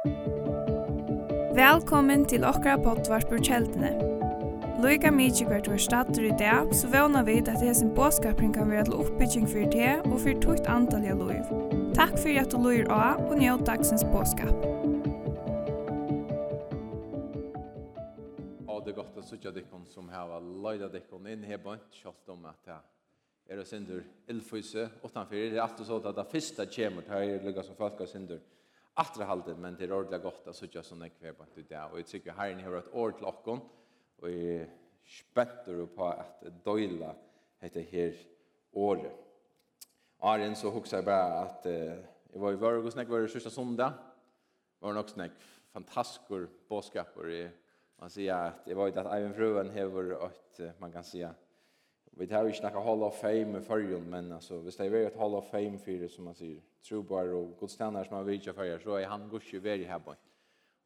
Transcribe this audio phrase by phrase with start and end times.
[0.00, 0.16] Velkommen
[2.24, 3.92] til okra potvart på kjeldene.
[4.80, 8.70] Loika mykje hvert var stater i dag, så vana vi at det hesen båskapring kan
[8.70, 11.44] være til oppbygging for det og for tukt antall av loiv.
[11.98, 14.56] Takk for at du loir av og njød dagsens båskap.
[18.64, 21.82] Ja, det er godt å sitte dikkon som har løyda dikkon inn her på en
[21.98, 22.80] kjallt om at jeg
[23.52, 24.00] er sindur
[24.32, 25.36] illfyse utenfor.
[25.36, 28.40] Det er alltid så at det fyrsta kjemur, det er lukka som folk er sindur
[29.00, 31.80] atrehaldet, men det er ordentlig godt å sitte sånn en kveld på det.
[31.88, 33.62] Og jeg tykker herren har et ord til åkken,
[34.20, 34.68] og jeg
[35.10, 37.14] spenter på at døyla
[37.62, 38.18] heter her
[38.76, 39.16] året.
[40.20, 42.00] Arjen så husker jeg bare at eh,
[42.30, 43.96] jeg var i Vørg og snakk var det sørste sondag.
[44.76, 45.38] Det var nok snakk
[45.72, 47.30] fantastiske bådskaper.
[48.00, 51.32] Man sier at jeg var i det at Eivind Fruen hever at man kan sier
[52.20, 55.16] Vi tar ju snacka Hall of Fame i förrjun, men alltså, hvis det är ett
[55.16, 58.78] Hall of Fame för det som man säger, trobar och godstjärnare som har vidtja förrjär,
[58.78, 60.14] så är han ju veri här på.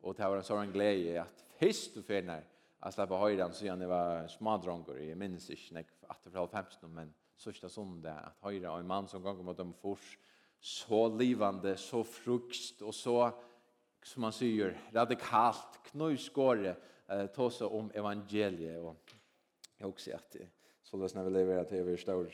[0.01, 2.45] Och det var en sån glädje att först och förrjär,
[2.79, 5.85] att släppa höjden så jag var smadrångor, i minns inte när
[6.25, 9.73] det var 15 men sista söndag att höra och en man som gånger mot dem
[9.73, 10.19] fors,
[10.61, 13.31] så livande, så frukt och så
[14.03, 16.77] som man säger, radikalt, knöjskåre,
[17.07, 19.13] eh, ta om evangeliet och
[19.77, 20.49] jag också att det
[20.95, 22.31] så när vi lever att det er stor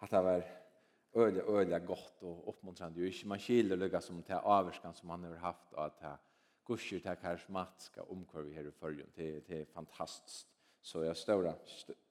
[0.00, 0.42] at det var
[1.14, 5.24] öliga öliga gott och uppmuntrande ju inte man skiler lugga som till avskan som man
[5.24, 6.18] har haft att att det
[6.66, 9.06] gusher til karismatiska omkvar vi här i fyrjun.
[9.16, 10.46] Det, det fantastiskt fantastisk.
[10.82, 11.54] Så jag større,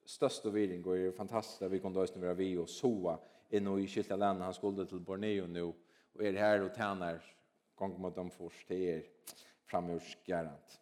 [0.06, 3.18] største viring går ju fantastiskt att vi kunne døysne vara vi och soa
[3.50, 7.20] inn og i skilta länder Han skulle till Borneo nu och är här och tæner
[7.76, 9.02] gång mot dem först Det er
[9.66, 10.80] framgjørsgarant.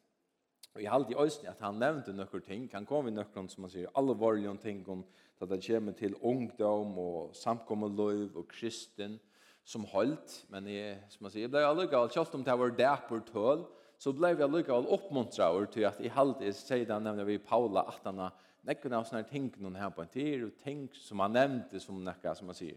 [0.77, 2.67] Og jeg halte i øyne at han nevnte noen ting.
[2.75, 5.07] Han kom i noen som man sier alvorlige ting om
[5.41, 9.17] at det kommer til ungdom og samkommeløyv og kristen
[9.65, 10.43] som holdt.
[10.53, 13.65] Men jeg, som man sier, jeg ble allikevel, selv om det var dæper tøl,
[13.97, 17.39] så ble jeg allikevel oppmuntret over til at jeg halte, jeg sier det nevnte vi
[17.41, 18.37] Paula, at han har
[18.69, 22.05] nekken av sånne ting noen her på en tid, og ting som han nevnte som
[22.05, 22.77] noe, som man sier,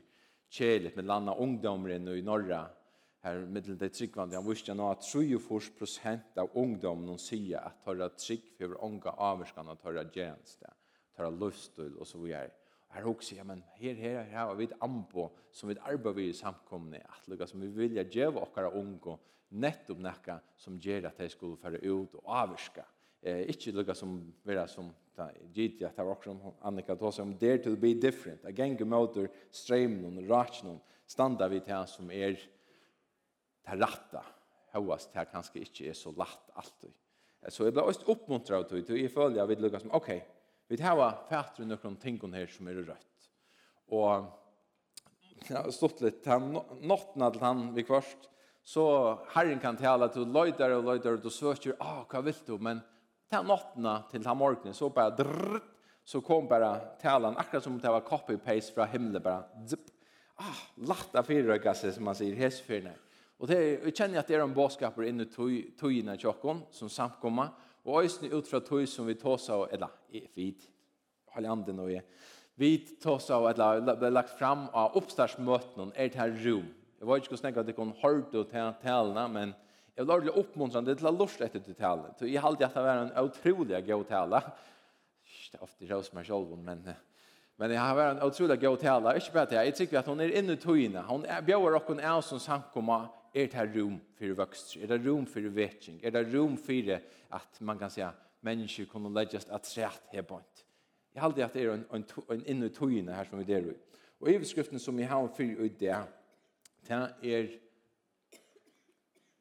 [0.50, 2.64] kjelet med landa ungdommer i Norra,
[3.24, 8.54] her middel det tryggvande, han visste nå at 34% av ungdomen sier at tørre trygg
[8.58, 10.72] for unga avvarskan og tørre tjeneste,
[11.18, 12.54] tørre løftstil og så videre.
[12.90, 16.30] Her også, ja, men her, her, her har vi et anbo som vi arbeider vi
[16.32, 19.18] i samkomne, at lukka som vi vilja djeva okkara unga,
[19.62, 22.86] nettopp nekka som gjer at de skulle fære ut og avvarska.
[23.22, 24.16] Eh, ikke lukka som
[24.48, 24.90] vera som
[25.54, 28.46] gitt at det var också Annika tog seg om dare to be different.
[28.46, 30.82] a gänger mot ur strömnen och.
[31.06, 32.38] Standa vi til som er,
[33.70, 34.24] det ratta,
[34.74, 36.94] høyast, det kanskje ikke er så lätt alltid.
[37.50, 40.10] Så jeg ble også oppmuntret av det, og jeg føler jeg vil lukke som, ok,
[40.70, 43.30] vi har fætre noen ting her som er rødt.
[43.96, 48.28] Og jeg har stått litt, han nåttene til han vi kvart,
[48.62, 48.86] så
[49.34, 52.58] herren kan tale til løyder og løyder, og du søker, ah, hva vil du?
[52.62, 52.84] Men
[53.32, 55.76] til nåttene til han morgenen, så bare drrrt,
[56.10, 59.80] så kom bara talan akkurat som det var copy paste från himlen bara zip
[60.36, 62.90] ah latta fyrröka sig som man säger hästfyrna
[63.40, 66.92] Og det er, vi kjenner at det er en bådskaper inne i tøyene tjokken som
[66.92, 67.54] samkommer,
[67.88, 69.94] og øyne ut fra tøy som vi tåsa, eller
[70.36, 70.66] vid,
[71.32, 72.04] hold andre nå jeg,
[72.60, 76.68] vi tåsa, eller ble lagt fram av oppstartsmøtene, er det her rom.
[77.00, 78.48] Jeg var ikke hvordan at jeg kunne høre til
[78.84, 79.54] talene, men
[79.96, 82.12] jeg vil ordentlig oppmuntre det til å lort etter til talene.
[82.20, 84.42] Så jeg halte at det var en utrolig god tale.
[85.50, 86.90] Det er ofte rås meg selv, men...
[87.60, 89.14] Men jeg har vært en utrolig god tale.
[89.20, 91.02] Ikke bare det, jeg tykker at hun er inne i tøyene.
[91.04, 95.28] Hun bjør dere av som samkommer er det her rom for vokst, er det rom
[95.28, 97.00] for vetting, er det rom for
[97.36, 100.66] at man kan si at mennesker kunne legges at træt her bort.
[101.14, 103.86] Jeg halte at det er en, en, en inne tøyene her som vi der ut.
[104.20, 105.96] Og overskriften som vi har for i det,
[106.88, 107.48] det er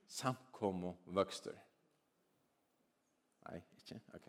[0.06, 1.56] samkom og vøkster.
[3.48, 4.00] Nei, ikke?
[4.14, 4.28] Ok.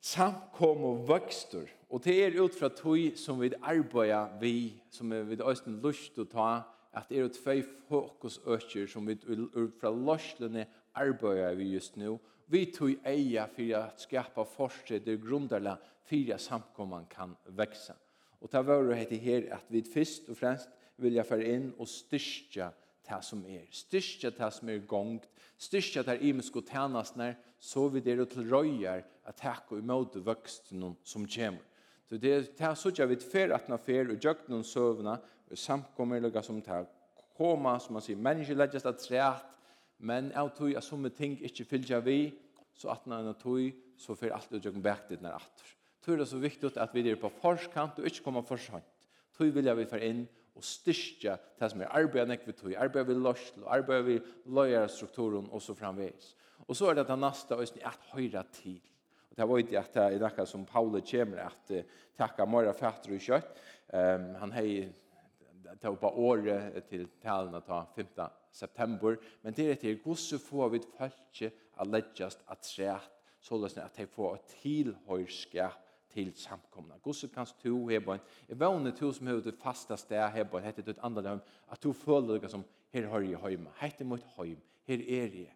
[0.00, 1.66] Samkom og vokster.
[1.90, 6.26] Og det er ut fra tøy som vi arbeider vi, som vi har lyst til
[6.26, 6.50] å ta,
[6.96, 10.66] at det er tvei fokusøkker som vi ut fra løslene
[10.96, 12.16] arbeider vi just nå.
[12.48, 15.76] Vi tog eia for å skapa forskjell der grunderla
[16.06, 17.96] for at samkomman kan veksa.
[18.40, 20.68] Og det var det her at vi først og fremst
[21.02, 22.70] vilja fære inn og styrke
[23.06, 23.66] det som er.
[23.70, 25.28] Styrke det som er gongt,
[25.58, 30.18] Styrke det imensk og tænastner, så vi det er til røyer at takk og imot
[30.24, 31.62] vøksten som kommer.
[32.06, 35.16] Så det er det så ikke vi fer at når fer og gjør noen søvnene,
[35.46, 36.84] og samkommer lukka som det
[37.36, 39.44] koma, som man sier, mennesker legges av træt,
[39.98, 42.20] men av tog at som ting ikke fyller vi,
[42.76, 44.76] så at når en tog, så fer alt og gjør
[45.08, 45.74] til den atter.
[46.04, 48.84] Tror det er så viktig at vi er på forskant og ikke kommer forskant.
[49.36, 50.26] Tog jeg vi fer inn
[50.56, 54.18] og styrke det som er arbeidet nekve tog, arbeidet vi løsl, arbeidet vi
[54.52, 56.34] løyere strukturen og så framveis.
[56.66, 58.78] Og så er det det neste, at høyre til
[59.36, 61.70] Det var inte att det är något som Paulus kommer att
[62.16, 63.58] tacka många fatter och kött.
[63.86, 64.92] Um, han har ju
[65.80, 68.06] tagit på året till talen att ta 5
[68.50, 69.18] september.
[69.42, 73.00] Men det är till gosse får vi fölke att läggas att trätt
[73.40, 75.72] så lösning att de får ett tillhörskap
[76.12, 76.94] til samkomna.
[77.02, 78.20] Gosse kan stå här på en.
[78.46, 80.64] Jag vågnar to som hur det fastaste sted här på en.
[80.64, 81.40] Hette ett andre hem.
[81.66, 84.56] Att du føler dig som her har jeg hjemme, Hette mot hem.
[84.86, 85.54] her er jeg.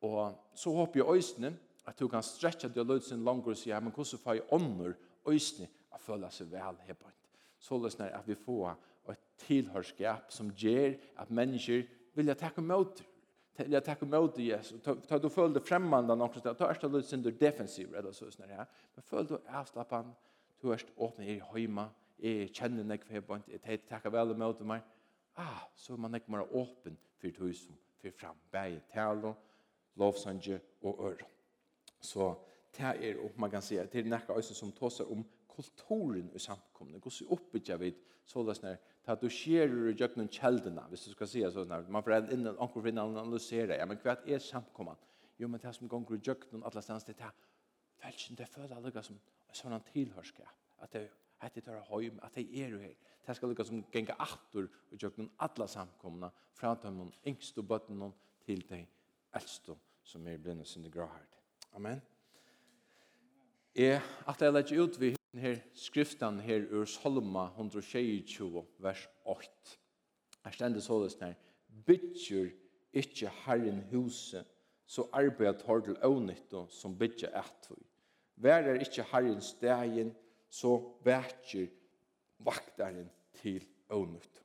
[0.00, 1.58] Og så håper jeg ösnen
[1.90, 4.94] at du kan stretcha det lød sin langer og sier, men hvordan får jeg ånder
[5.28, 7.16] øsne å føle seg vel her på en?
[7.60, 8.76] Så løsner at vi får
[9.10, 11.82] et tilhørskap som gjør at mennesker
[12.14, 13.02] vilja takke mot
[13.60, 14.80] vilja takke mot Jesus.
[14.80, 18.54] Ta du føler det fremmande noen sted, ta erst lød sin defensiv, eller så løsner
[18.54, 18.66] jeg.
[18.94, 20.14] Men føler du avslappan,
[20.62, 21.90] du erst åpne i høyma,
[22.20, 24.86] jeg kjenner nek for hebant, jeg takker vel mot meg.
[25.36, 29.34] Ah, så man ikke mer åpen for det som fyrir fram, bæg talo,
[30.00, 31.39] lovsanje og øron.
[32.00, 32.32] Så
[32.76, 36.98] det er, og man kan si, det er nekka som tåser om kulturen i samkomne.
[36.98, 37.92] Hvordan oppbyggja vi
[38.30, 38.76] så det sånn
[39.10, 42.28] at du skjer i jøkken kjeldene, hvis du skal si det sånn, man får en
[42.36, 45.00] innan anker for innan analysere, ja, men hva er samkomman?
[45.40, 47.34] Jo, men det som gonger i jøkken og alle stedene, det er
[48.04, 49.18] velsen, det føler jeg som
[49.56, 50.54] sånn tilhørskap,
[50.84, 51.08] at det
[51.40, 52.94] at det tar høym, at det er jo her.
[53.26, 58.10] Det skal lukke som genga aftur i jøkken alle samkomna, fra de yngste bøttene
[58.44, 58.82] til de
[59.34, 61.39] eldste som er blinde sin gråhært.
[61.72, 62.02] Amen.
[63.74, 69.78] Jeg, at jeg legger ut vi her skriften her ur Salma 122, vers 8.
[70.44, 71.34] Her stender så det her.
[71.86, 72.50] Bytjer
[72.92, 74.46] ikke Herren huset,
[74.86, 77.78] så arbeider tar til ånytto som bytjer etter.
[78.36, 80.14] Vær er ikke Herren stegen,
[80.50, 80.74] så
[81.04, 81.70] vætjer
[82.42, 84.42] vaktaren til ånytto.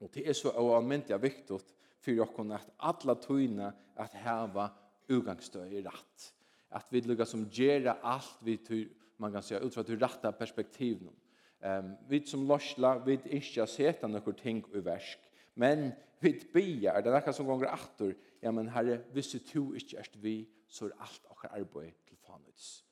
[0.00, 1.60] Og det er så avmyndelig viktig
[2.00, 4.68] for dere at alle tøyene at heva
[5.10, 6.30] utgangsstøy i rett
[6.70, 11.12] att vi lukkar som gjerra allt vi tur man kan säga utifrån det rätta perspektivet.
[11.60, 15.18] Ehm um, vi som lossla vi inte seta några ting i versk,
[15.54, 18.16] Men vi bejar det där som gånger åter.
[18.40, 22.84] Ja men herre, visst du inte är vi så är allt och arbete till fanuts.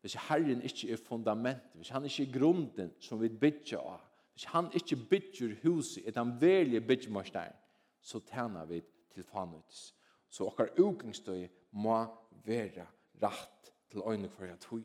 [0.00, 4.00] Hvis Herren ikke er fundament, hvis han ikke er grunden som vi bygger av,
[4.32, 7.52] hvis han ikke bygger huset, et han velger byggermorstein,
[8.00, 8.82] så tjener vi
[9.14, 9.94] til fanuts.
[10.28, 12.06] Så okkar utgangsstøy må
[12.44, 12.86] være
[13.22, 14.84] rett til øynene for jeg tog.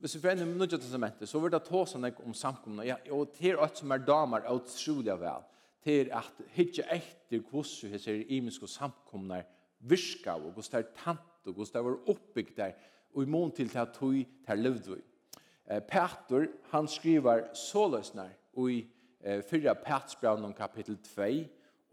[0.00, 3.32] Hvis vi forener med Nødja Testamentet, så vil det ta sånn om samkomna, ja, og
[3.36, 5.46] til alt som er damer er utrolig vel,
[5.84, 9.42] til at hitje etter hvordan vi ser imenske samkomna
[9.88, 12.76] virka, og hvordan det er tant, og hvordan det var oppbygd der,
[13.14, 14.16] og i mån til at tog
[14.46, 15.02] til levdvig.
[15.88, 18.80] Petor, han skriver såløsner, og i
[19.24, 21.30] 4 Petsbrevn om kapitel 2,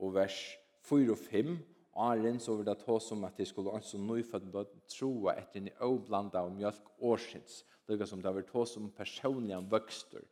[0.04, 0.40] og vers
[0.84, 1.58] 4 og 5,
[2.00, 5.74] Aren så vil det ta som at de skulle ønske nøyfødt blod troa etter en
[5.84, 7.64] avblanda av mjölk årsins.
[7.90, 10.24] Lika som det var ta som personliga vøkster.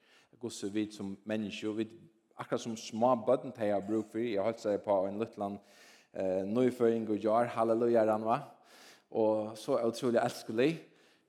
[0.50, 1.92] så vidt som menneske og vid
[2.40, 4.24] akkurat som små bøtten til jeg bruk for.
[4.24, 5.60] Jeg holdt seg på en luttland
[6.14, 7.52] eh, nøyføring og jar.
[7.52, 8.40] Halleluja, Ranva.
[9.12, 10.72] Og så utrolig elskelig.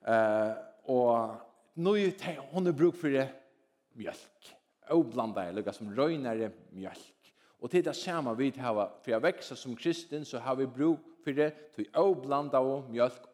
[0.07, 0.51] Eh,
[0.87, 1.35] og
[1.75, 3.19] nøy til hun er bruk for
[3.99, 4.53] mjölk.
[4.91, 7.20] Avblanda, lika som røynere mjölk.
[7.61, 8.73] Og til det samme vi har,
[9.03, 12.89] for jeg vekser som kristen, så har vi bruk for det til å blande av
[12.89, 13.27] mjølk.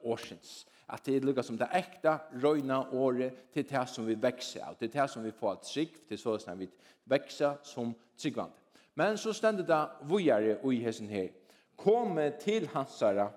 [0.87, 2.13] At det er som det ekte,
[2.43, 6.19] røyna året til det som vi vekser av, til det som vi får trygg, til
[6.19, 6.67] så som vi
[7.07, 8.55] vekser som tryggvande.
[8.95, 11.29] Men så stender det vujere og i hessen her.
[11.77, 13.29] Komme til hansara,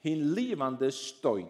[0.00, 1.48] hin livande støyn,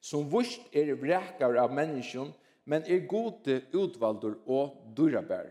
[0.00, 2.30] som vurst er vrekar av menneskjon,
[2.64, 5.50] men er gode utvaldur og durabær.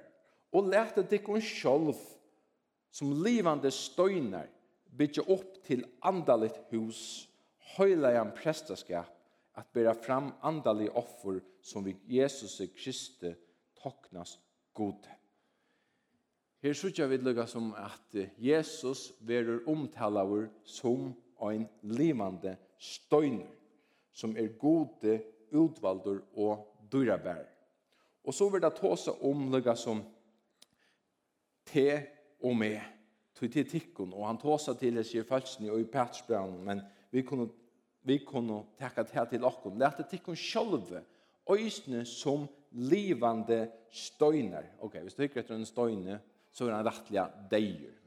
[0.53, 1.98] Og lete dikken sjolv
[2.93, 4.50] som livande støyner
[4.93, 7.27] bytja opp til andaligt hus,
[7.73, 9.09] høyleian prestaskap,
[9.53, 13.33] at bæra fram andalig offer som vi Jesus Kristi
[13.77, 14.39] toknas
[14.73, 15.09] gode.
[16.63, 21.12] Her sykja vi lukka som at Jesus verur omtalaver som
[21.43, 23.50] ein livande støyner,
[24.13, 25.19] som er gode
[25.51, 27.45] utvaldur og dyrabær.
[28.23, 30.01] Og så vil det tåse om lukka som
[31.67, 31.88] te
[32.43, 32.79] og med
[33.33, 37.23] tog til tikkun, og han tåsa til det sier falsni og i pertsbrann, men vi
[37.25, 37.47] kunne,
[38.05, 39.77] vi kunne takka det til okkur.
[39.79, 41.01] Lært det tikkun sjolve,
[41.50, 44.69] øysne som livande støyner.
[44.81, 46.19] Ok, hvis du ikke etter en støyne,
[46.53, 48.00] så er han rettelig deir.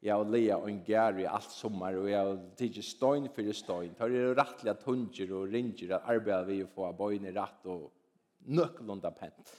[0.00, 3.52] Jeg har leia og en gær i alt sommer, og jeg har tidsi støyn for
[3.52, 3.96] støyn.
[3.98, 7.90] Da er rettelig tunger og ringer at arbeidet vi får bøyne rett og
[8.48, 9.52] nøkkelunda pent.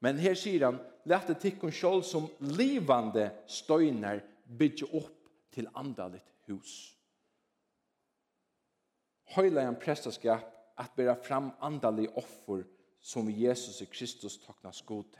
[0.00, 0.78] Men her sier han,
[1.08, 6.94] lette tikkun sjål som livande støyner bygge opp til andalit hus.
[9.34, 10.46] Høyla en prestaskap
[10.78, 12.62] at bera fram andalig offer
[13.00, 15.18] som Jesus i Kristus takna god.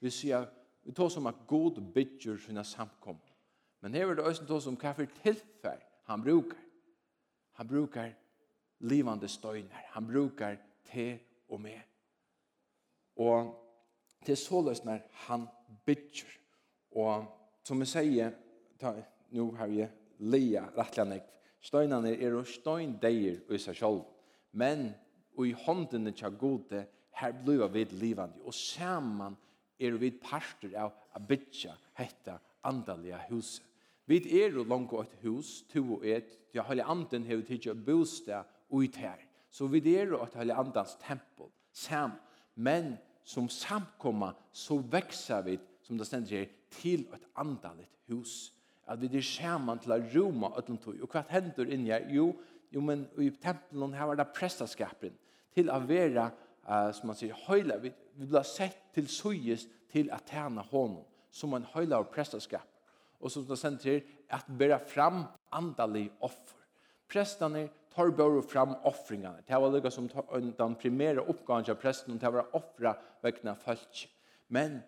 [0.00, 0.48] Vi sier,
[0.82, 3.20] vi tar som at god bygger sina samkom.
[3.80, 6.60] Men her er det også som hva for tilfær han brukar.
[7.60, 8.14] Han brukar
[8.80, 9.84] livande støyner.
[9.92, 10.56] Han brukar
[10.90, 11.80] te og med.
[13.16, 13.63] Og
[14.24, 15.46] til såleis når han
[15.86, 16.30] bygger.
[16.96, 17.26] Og
[17.64, 18.34] som jeg sier,
[18.80, 18.94] ta,
[19.34, 19.90] nu har jeg
[20.24, 21.30] leia rettelig nek.
[21.64, 24.04] Støynene er og støyndeir i seg selv.
[24.52, 24.90] Men
[25.34, 26.84] og i håndene til gode,
[27.18, 28.42] her blir vi livande.
[28.44, 29.36] Og saman
[29.80, 33.64] er vi parter av a bygja hetta andalige huset.
[34.06, 37.46] Vi er jo langt et hus, to og et, til å holde anden har vi
[37.48, 39.22] tidsi å bostad ut her.
[39.50, 42.12] Så vi er jo et holde andans tempel, sam.
[42.54, 48.52] Men som samkomma så växer vi som det stender här till ett andaligt hus.
[48.86, 51.00] At vi er skjermen til å roma ötlund tog.
[51.00, 52.06] Och vad händer in här?
[52.10, 52.34] Jo,
[52.70, 55.14] jo men i tempelen her var det prestaskapen
[55.54, 56.30] till å være,
[56.68, 57.78] uh, som man säger høyla.
[57.80, 62.68] Vi, vi blir sett till sujes till att tjene honom som en høyla av prestaskap.
[63.18, 66.60] Och som det ständer här att bära fram andalig offer.
[67.08, 69.44] Prestene tar bare fram offringene.
[69.46, 70.08] Det var lukket som
[70.58, 74.04] den primære oppgaven av presten, det var offra vekkene folk.
[74.48, 74.80] Men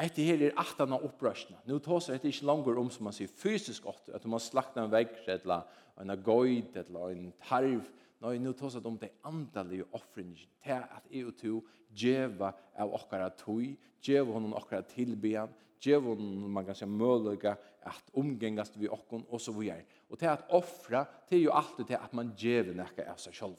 [0.00, 1.60] etter her er at han har opprørsene.
[1.70, 4.92] Nå tas det ikke langer om, som man sier, fysisk åtte, at man slakter en
[4.92, 5.68] vekk, eller
[6.02, 7.84] en gøyd, eller en tarv.
[8.24, 11.58] Nei, nå tas det om det andalige offringen, er at jeg og to
[11.94, 13.66] djeva av okkara tog,
[14.02, 15.52] djeva honom okkara tilbyen,
[15.84, 19.82] djeva honom, man kan si, mølige att omgängas vi och och så vidare.
[20.08, 23.56] Och till att offra till ju alltid det att man ger näka av sig själv.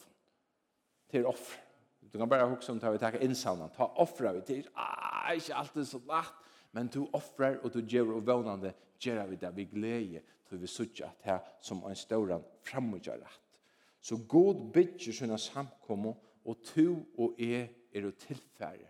[1.11, 1.61] Till offra.
[1.99, 3.69] Du kan bara huxa om att vi tar insamlan.
[3.69, 4.69] Ta offra vi till.
[4.73, 6.33] Ah, inte alltid så lätt.
[6.71, 10.21] Men du offrar och du ger och vånande ger vi det vi glädje.
[10.45, 13.59] För vi suttar att här som en stor framgör rätt.
[14.01, 16.15] Så god bygger sina samkomma
[16.45, 18.87] og to og är er jo tilfære.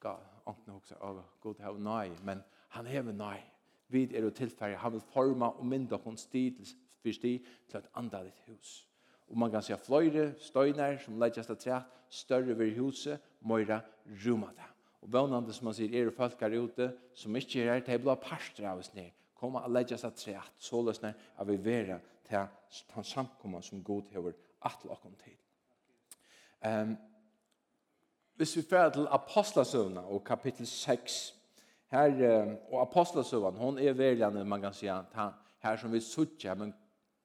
[0.00, 0.14] Ga,
[0.46, 3.51] anten også av god hava nøy, men han hever nej
[3.92, 6.64] vi er jo tilfærdig, han vil forma og mynda hun sti for
[7.02, 7.32] fyrsti
[7.68, 8.86] til et andalit hus.
[9.28, 13.80] Og man kan se fløyre, støyner som leidjast av træt, større ved huset, møyre
[14.26, 14.68] rumma det.
[15.02, 18.02] Og vannande som man sier, er folk her ute, som ikke er her, det er
[18.02, 21.98] blå parster av oss ned, koma og leidjast av træt, så løsne av vi vera
[22.28, 24.36] til han samkomma som god hever
[24.68, 25.38] atle okkom til.
[26.62, 26.94] Um,
[28.38, 31.34] hvis vi fører til Apostlasøvna og kapittel 6,
[31.92, 36.72] Her, og apostelsøvann, hon er verlande, man kan säga, han, her som vi suttja, men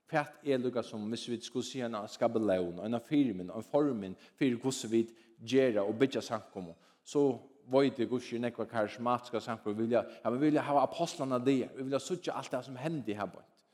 [0.07, 4.59] fært er lukka som, hvis vi skulle si en skabelaun, en firmen, en formen, fyrir
[4.59, 5.05] hvordan vi
[5.39, 7.29] gjerra og bytja samkommer, så
[7.71, 12.03] vojte gusje nekva karismatiska samkommer, vi vilja, ja, vi vilja hava apostlarna det, vi vilja
[12.03, 13.65] suttja allt det som hendi her bort.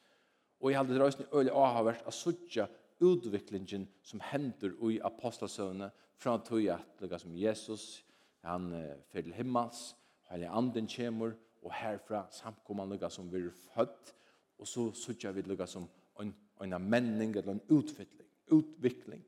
[0.61, 2.67] Og jeg halde det røysni øyla avhavert a suttja
[3.03, 5.89] utviklingen som hender i apostelsøvne
[6.21, 8.05] fra tog at, lukka som Jesus,
[8.45, 8.69] han
[9.11, 9.95] fyrir himmels,
[10.33, 14.13] Heilig anden kjemur, og herfra samkommer lukka som vi er født,
[14.57, 15.85] og så sutja vi lukka som
[16.21, 16.31] en,
[16.63, 18.29] en menning eller en utvikling.
[18.47, 19.23] utvikling.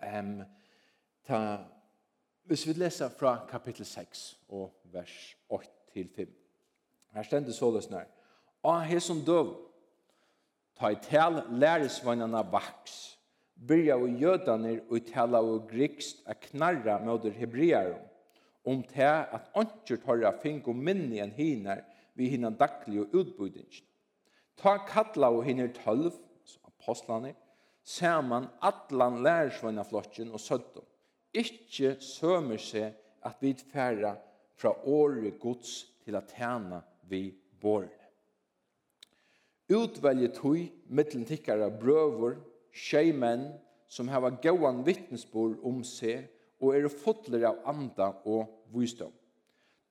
[0.00, 0.40] Um,
[1.24, 1.58] ta,
[2.48, 6.32] hvis vi leser fra kapittel 6 og vers 8-5,
[7.12, 8.08] her stender så det snart,
[8.62, 9.52] «Og he som døv,
[10.80, 13.18] ta i tal læresvannene vaks,
[13.68, 18.00] byrja og jødaner og tala og grikst a knarra møter hebrearum,
[18.66, 21.84] om det at åndsjørt har jeg fink og minne enn hinar
[22.18, 23.84] vi hinna daglig og utbudingen.
[24.56, 26.14] Ta kattla og hinner tølv,
[26.64, 27.34] apostlane,
[27.84, 30.84] saman atlan lærersvøyna flotjen og søttum.
[31.36, 32.96] Ikkje sømer seg
[33.26, 34.14] at vi færa
[34.56, 36.80] fra åre gods til at tjena
[37.10, 37.28] vi
[37.60, 37.86] bor.
[39.66, 42.38] Utvelje tøy mittlen tikkara brøver,
[42.72, 43.12] tjej
[43.88, 46.26] som hava gåan vittnesbord om seg
[46.60, 49.12] og er fotler av anda og visdom.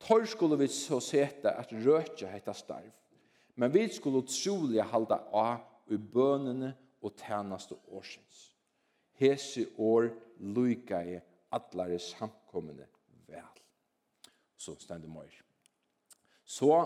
[0.01, 2.91] Tor skulle vi så sete at røtja heita starv,
[3.55, 8.51] men vi skulle trolig halda av i bønene og tænaste årsins.
[9.15, 11.19] Hese år lyka i
[11.55, 12.88] atlare samkommende
[13.29, 13.62] vel.
[14.57, 15.41] Så stender møyr.
[16.45, 16.86] Så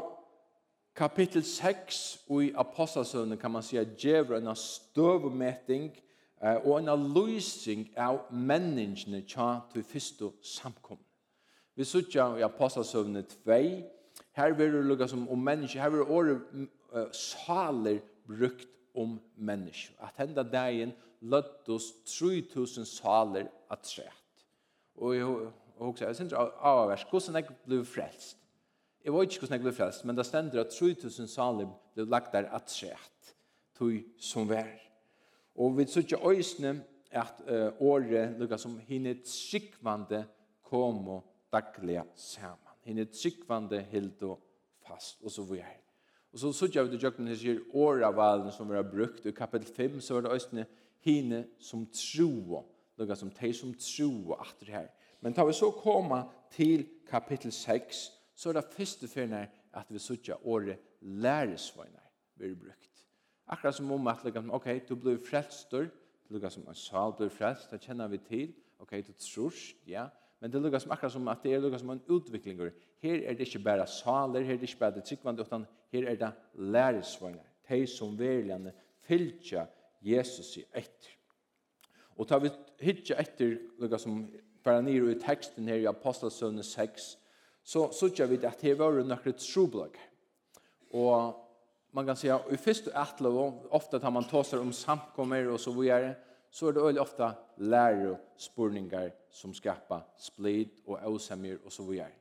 [0.95, 6.08] kapittel 6 og i apostelsøvnen kan man si at djevren støvmeting og
[6.39, 11.03] og en løsning av menneskene tja til første samkomne.
[11.75, 13.57] Vi sutja i Apostelsøvne 2,
[14.35, 16.41] her vil det lukka som om menneske, her vil året
[16.93, 19.93] uh, saler brukt om menneske.
[20.03, 24.45] At henda dagen løttos 3000 saler at træt.
[24.95, 25.25] Og jeg
[25.77, 28.37] husker, jeg synes avvers, hvordan jeg ble frelst?
[29.05, 32.33] Jeg vet ikke hvordan jeg ble frelst, men det stender at 3000 saler ble lagt
[32.33, 33.35] der at træt,
[33.79, 34.88] tog som vær.
[35.55, 40.25] Og vi sykje øysene at uh, året lukka som hinne tryggvande
[40.63, 42.77] kom og daglige saman.
[42.83, 44.39] Hinne tryggvande hild og
[44.87, 45.79] fast, og så vi er.
[46.33, 49.73] Og så sykje vi til jøkken her sier åravalen som vi har brukt, i kapitel
[49.73, 50.65] 5 så var det øysene
[51.05, 52.61] hinne som troa,
[52.99, 54.91] lukka som teg som troa atter her.
[55.21, 58.03] Men tar vi så koma til kapitel 6,
[58.35, 62.88] så er det første fyrne at vi sykje året læresvøyner vi har brukt.
[63.49, 67.31] Akkurat som om at, liksom, ok, du blir frelstor, det lukkar som en sal blir
[67.33, 70.07] frelst, det kjenner vi til, ok, du trus, ja,
[70.39, 72.61] men det lukkar som akkurat som at det er lukkar som en utvikling,
[72.99, 76.07] Her er det ikke bare saler, her er det ikke bare det tryggvande, utan her
[76.07, 78.73] er det læresvagnar, de som verilande
[79.07, 79.65] fylltja
[80.01, 81.15] Jesus i etter.
[82.17, 84.27] Og tar vi hitja etter, lukkar som
[84.63, 87.17] bare nir i teksten her i Apostelsønne 6,
[87.63, 90.01] så sutja vi at her var nokre troblager.
[90.93, 91.48] Og
[91.91, 96.15] man kan säga i första attlov ofta tar man tåsar om samkommer och så vidare
[96.49, 102.11] så är det öl ofta lärospurningar som skapar split och osamir och så vidare.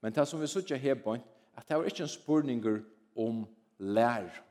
[0.00, 1.18] Men det som vi såg här på
[1.54, 2.82] att det var inte en spurningar
[3.14, 4.42] om lär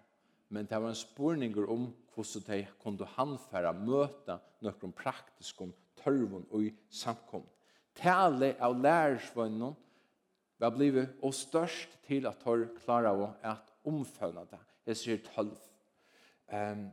[0.48, 5.66] men det var en spurningar om hur de kunde handfära möta några praktiska
[6.04, 7.44] törvon och i samkom.
[7.94, 9.76] Tale av lärsvönnen
[10.58, 14.60] var blivit och störst till att ta klara av att omfavna det.
[14.88, 15.58] Jeg sier tolv.
[16.48, 16.88] Um,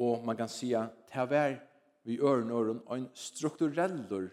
[0.00, 1.58] og man kan säga det var
[2.04, 4.30] vi øren øren en strukturell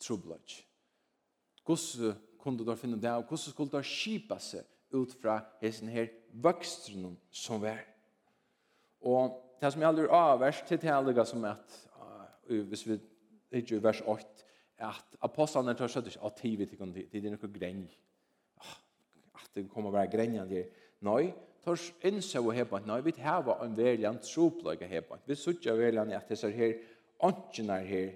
[0.00, 0.64] trobladj.
[1.64, 6.08] Hvordan kunne du finne det, og hvordan skulle du skipa seg ut fra hessen her
[6.32, 7.82] vøkstrene som var.
[9.00, 12.98] Og det som jeg aldri avverst til det allega som at, uh, hvis vi
[13.60, 14.46] ikke i vers 8,
[14.80, 17.84] at apostlene tar seg seg av tid til det er noe grenj.
[19.36, 20.79] At det kommer å være grenjende her.
[21.00, 21.30] Nei,
[21.64, 25.16] tors innså og heba, nei, vi heva en veljan tropløyga heba.
[25.26, 26.76] Vi sutja veljan at disse her
[27.24, 28.12] åndsjenar her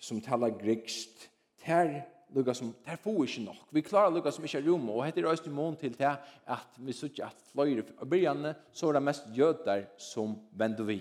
[0.00, 1.28] som talar grikst,
[1.64, 2.02] ter
[2.34, 3.62] lukka som, ter få ikke nok.
[3.72, 6.76] Vi klarar lukka som ikke er rom, og heter røyst i mån til det at
[6.76, 11.00] vi sutja at fløyre, og byrjanne så er det mest jødar som vendo vi.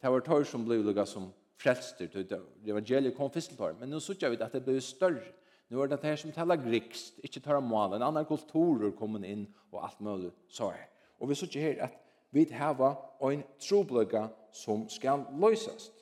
[0.00, 1.28] Det var tar som blei lukka som
[1.60, 5.34] frelster, til evangeliet kom fyrst men nå sutja vi at det blei større.
[5.70, 9.44] Nu er det her som taler grikst, ikke tar mål, en annan kulturer kommet inn
[9.70, 10.88] og alt mulig så er
[11.20, 11.98] Og vi sier her at
[12.32, 12.96] vi har
[13.30, 15.92] en trobløyga som skal løsast.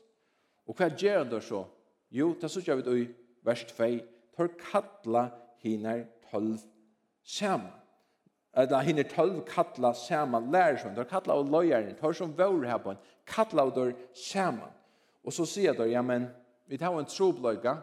[0.67, 1.65] Og hva gjør det så?
[2.11, 3.09] Jo, det sier vi i
[3.45, 3.89] vers 2,
[4.37, 5.29] tar kattla
[5.63, 6.61] hinar tolv
[7.25, 7.73] saman.
[8.57, 12.95] Eller hinner tolv kattla saman lærersvann, tar kattla og løyeren, tar som vore her på
[12.95, 14.73] en, kattla og dør saman.
[15.25, 16.29] Og så sier det, ja, men
[16.67, 17.77] vi tar en trobløyga,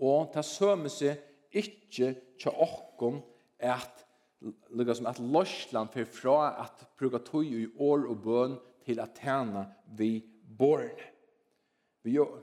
[0.00, 1.20] og ta sømme seg
[1.56, 3.20] ikkje tja okkom
[3.60, 4.04] at
[4.72, 9.18] lukka som at Lorsland fer fra at bruka tøy i år og bøn til at
[9.20, 9.66] tjena
[9.98, 10.20] vi
[10.58, 11.02] born.
[12.02, 12.38] Vi gjør,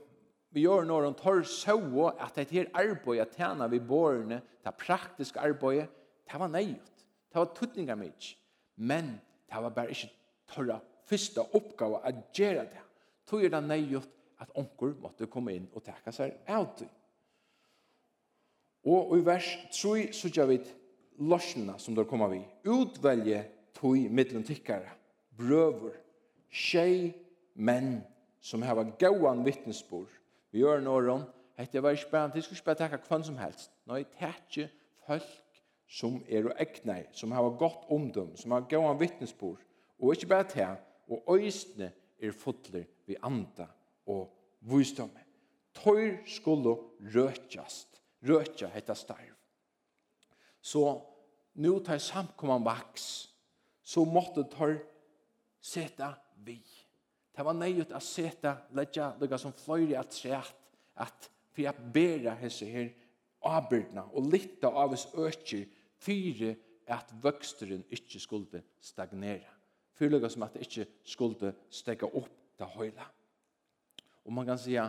[0.54, 1.78] vi gjør når han tar så
[2.14, 5.88] at det her arbeid at tjena vi born, det praktiske arbeidet,
[6.28, 6.94] det var nøyot.
[7.28, 8.36] Det var tuttninga mykje.
[8.76, 9.16] Men
[9.48, 10.12] det var bare ikke
[10.52, 12.84] tørra fyrsta oppgave at gjøre det.
[13.26, 16.88] Tog er det nøyot at onkur måtte komme inn og teka seg av det.
[18.86, 20.58] Og i vers 3 sørger vi
[21.18, 22.42] lorsene som der kommer vi.
[22.66, 24.94] Utvelge tog middelen tikkere,
[25.38, 25.96] brøver,
[26.50, 27.12] tjej,
[27.54, 28.00] menn,
[28.40, 30.10] som har gåan vittnesbord.
[30.52, 31.26] Vi gjør noen,
[31.58, 33.72] hette var ikke bare, de skulle ikke bare takke hvem som helst.
[33.86, 34.68] Nå Nei, takke
[35.06, 39.60] folk som er og ekne, som hava godt omdom, som har gåan vittnesbord.
[39.98, 40.76] Og ikke bare til,
[41.08, 43.66] og øysene er fotler vi anda
[44.06, 44.28] og
[44.60, 45.24] visdomme.
[45.74, 46.76] Tøyr skulle
[47.14, 49.34] røtjast røtja hetta starv.
[50.60, 50.84] Så
[51.54, 53.28] nu tar samkomman vaks,
[53.82, 54.78] så måtte tar
[55.60, 56.12] seta
[56.44, 56.60] vi.
[57.34, 60.54] Det var nøyut å seta, letja, lukka som fløyri at sett,
[60.98, 62.88] at for at bera hese her
[63.46, 65.68] avbyrdna og litta av oss økir
[66.02, 66.56] fyre
[66.90, 69.50] at vøksteren ikkje skulle stagnera.
[69.98, 73.06] Fyrlugga som at det ikkje skulle stegga opp til høyla.
[74.26, 74.84] Og man kan sige,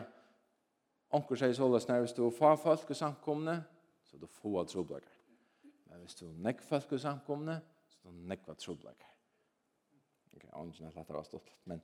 [1.16, 3.56] Onkur sier så løs når hvis du får folk i samkomne,
[4.06, 5.16] så du får troblager.
[5.90, 9.08] Men hvis du nekk folk i samkomne, så du nekk var troblager.
[10.36, 11.82] Ok, ånden er lett av stått, men,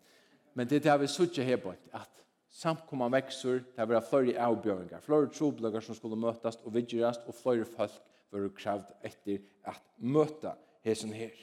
[0.54, 2.22] men det er det vi suttet her på, at
[2.56, 7.66] samkomne vekser, det er flere avbjøringer, flere troblager som skulle møtes og vidgjøres, og flere
[7.66, 7.98] folk
[8.32, 10.54] var kravd etter at møte
[10.86, 11.34] hesen her.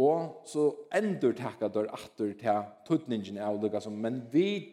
[0.00, 4.72] Og så endur takka dør atter til tøtningen av lukka som, men vi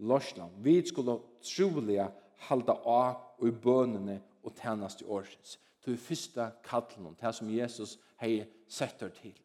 [0.00, 0.48] lorsna.
[0.62, 2.10] Vi skulle troliga
[2.48, 5.58] halda av i bønene og tjenest i årsins.
[5.80, 9.36] Det er første kallen, det som Jesus har sett her til.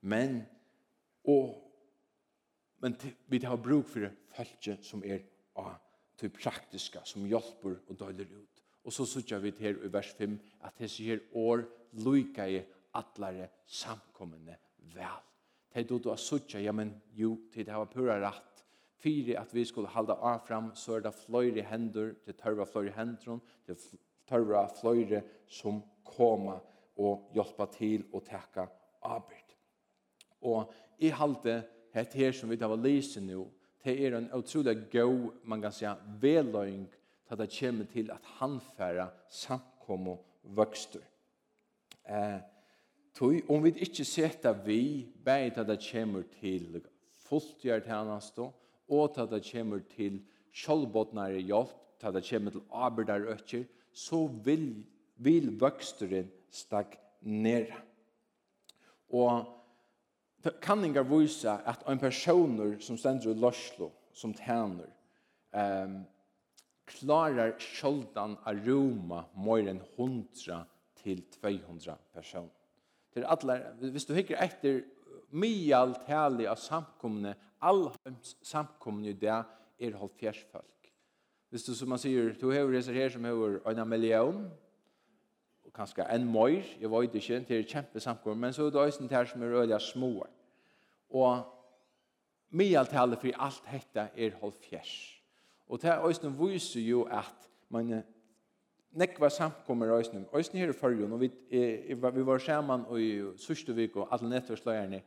[0.00, 0.42] Men,
[1.28, 1.56] og,
[2.80, 2.96] men
[3.28, 5.24] vi har bruk for følge som er
[5.60, 5.76] av
[6.20, 8.62] det praktiska, som hjelper og døyler ut.
[8.84, 11.64] Og så sier vi her i vers 5 at det sier år
[12.04, 12.64] lykker i
[12.94, 14.56] atlare samkommende
[14.94, 15.22] vel.
[15.72, 18.53] Det er då du har sier, ja men jo, det har pura rett
[19.04, 23.40] fyrir at vi skulle halda avfram, så er det fløyre hendur, det tørva fløyre hender
[23.68, 23.78] det
[24.28, 26.56] tørva fløyre som koma
[26.96, 28.66] og hjelpa til og teka
[29.04, 29.54] arbeid.
[30.44, 31.62] Og i halte
[31.94, 33.48] het her som vi tar lise nu,
[33.84, 36.88] det er en utrolig god, man kan säga, veløyng
[37.28, 41.00] til det kommer til at han færa samkom og vøkster.
[42.08, 42.40] Eh,
[43.14, 46.82] tog, om vi ikke setter vi, bare til det kommer til
[47.28, 48.52] fulltgjørt hennast og
[48.88, 50.20] og til det kommer til
[50.54, 54.84] kjølbåtnare hjelp, til det kommer til arbeidar økker, så vil,
[55.16, 57.80] vil vøksteren stagnere.
[59.08, 59.44] Og
[60.62, 64.90] kanningar visa at en personer som stender i Loslo, som tæner,
[65.54, 66.02] um,
[66.86, 70.64] klarar sjöldan a roma mer enn 100
[71.00, 72.52] til 200 personer.
[73.14, 74.82] Det er atler, hvis du hikker etter
[75.34, 80.90] mial tali av samkomne allheims samkomne i det er halvfjers folk.
[81.50, 84.44] Hvis du som man sier, du har reser her som har en million,
[85.64, 88.80] og kanskje en møyr, jeg vet ikke, det er kjempe samkomne, men så er det
[88.80, 90.26] også her som er øyelig små.
[91.10, 91.44] Og
[92.50, 94.94] mialtallet for alt dette er halvfjers.
[95.68, 98.02] Og det er også viser jo at man
[98.94, 100.26] nekva samkommer øysnum.
[100.34, 101.30] Øysnum her i fyrjun, og vi,
[102.14, 105.02] vi var saman i sørste vik og alle nettversløyerne,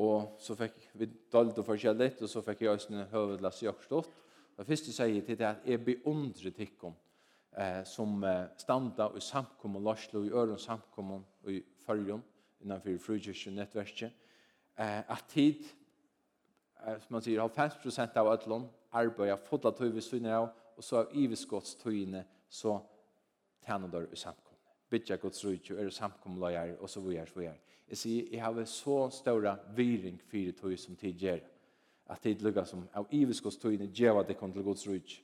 [0.00, 4.08] Og så fikk vi dalt og forskjellig, og så fikk jeg også høvedlass i Jørstått.
[4.56, 6.94] Det første sier til det at jeg beundrer tikkum
[7.56, 12.22] eh, som eh, standa i samkommun Larslo, i Øren samkommun i Følgen,
[12.62, 14.12] innanfor Frugyrkjønettverket,
[14.78, 15.64] eh, at tid,
[16.86, 21.02] eh, som man sier, 50% av ætlån arbeider fodla tøy vi sunner av, og så
[21.02, 22.78] av iveskottstøyene så
[23.66, 24.48] tjener der i samkommun.
[24.92, 27.60] Bytja gods rujtjø, er samkommun lager, og så vujer, så vujer.
[27.92, 31.42] Jeg sier, jeg har så større viring for tog som tid gjør.
[32.08, 35.18] At tid lukker som av iveskostøyene gjør at det kommer til Guds rydg.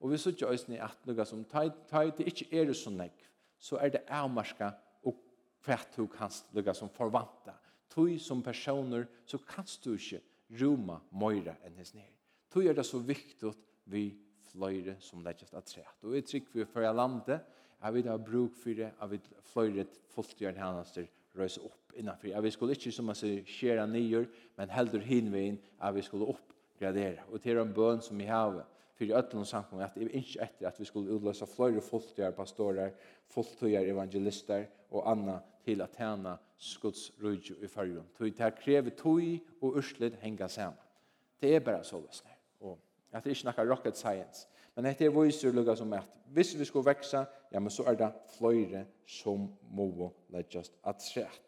[0.00, 3.24] Og vi sier ikke øyne at lukker som tid det ikke er så nekv,
[3.58, 4.68] så er det avmarska
[5.08, 5.16] og
[5.64, 7.54] hvert tog hans lukker som forvanta.
[7.88, 10.20] Tog som personer så kan du ikke
[10.60, 12.12] roma møyre enn hans nere.
[12.52, 13.54] Tog er det så viktig
[13.88, 14.10] vi
[14.50, 15.86] fløyre som legges av tre.
[16.04, 17.40] Og vi trykker vi for jeg landet,
[17.80, 20.94] jeg vil ha bruk for det, jeg vil fløyre fulltgjørende hennes
[21.38, 22.36] røysa opp innanfyr.
[22.36, 24.26] At vi skulle ikke, som man sier, skjere nyer,
[24.58, 27.26] men heldur hinvein, at vi skulle oppgradere.
[27.30, 28.62] Og til en bøn som vi har
[29.00, 32.90] fyrir öllum samkommet, at vi ikke etter at vi skulle utløse flere fulltøyar pastorer,
[33.32, 38.04] fulltøyar evangelister og anna til at tjene skuds rujju i fargen.
[38.18, 40.78] Tøy det krever tøy og urslet henga sammen.
[41.40, 42.36] Det er bare så løsner.
[42.60, 42.78] Og
[43.12, 44.46] at det er ikke noe rocket science.
[44.76, 47.96] Men dette er viser lukka som at hvis vi skulle vekse, ja, men så er
[47.98, 51.40] det flere som må legges at sett.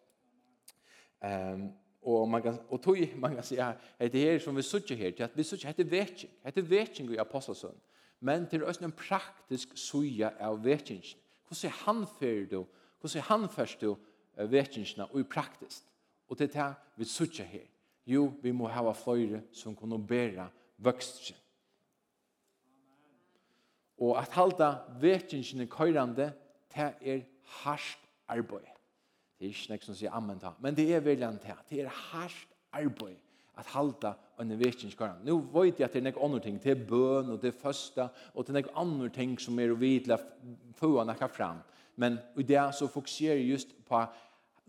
[1.23, 1.69] Um,
[2.03, 5.11] og man kan, og tog, man kan si, ja, det her som vi sutja her,
[5.11, 7.79] til at vi sutja, hette vetjeng, hette vetjeng i apostelsøn,
[8.21, 11.05] men til òsne en praktisk suja av vetjeng.
[11.47, 12.65] Hvordan han fyrir du,
[13.01, 13.95] hvordan han først du
[14.37, 15.87] vetjengna og i praktisk?
[16.29, 17.67] Og til det vi sutja her.
[18.07, 21.39] Jo, vi må hava fløyre som kunne bæra vøkstjen.
[24.03, 26.33] Og at halda vekingene køyrande,
[26.75, 27.21] det er
[27.63, 28.67] harsht arbeid.
[29.39, 31.55] Det er ikke nek som sier amen ta, men det er veljan ta.
[31.71, 33.19] Det er harsht arbeid
[33.59, 35.27] at halda en vekings køyrande.
[35.29, 37.59] Nå vet jeg at det er nek andre ting, det er bøn og det er
[37.61, 40.19] føsta, og det er nek andre ting som er å vidla
[40.79, 41.63] få nekka fram.
[41.97, 44.05] Men i det så fokuserer jeg just på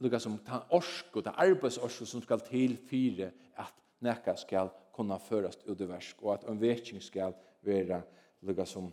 [0.04, 5.18] lukka som ta orsk og ta arbeidsorsk som skal til fire at nekka skal kunna
[5.18, 7.34] førast ut i versk, og at en veking skal
[7.66, 8.04] være
[8.44, 8.92] lukka som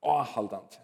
[0.00, 0.76] avhaldande.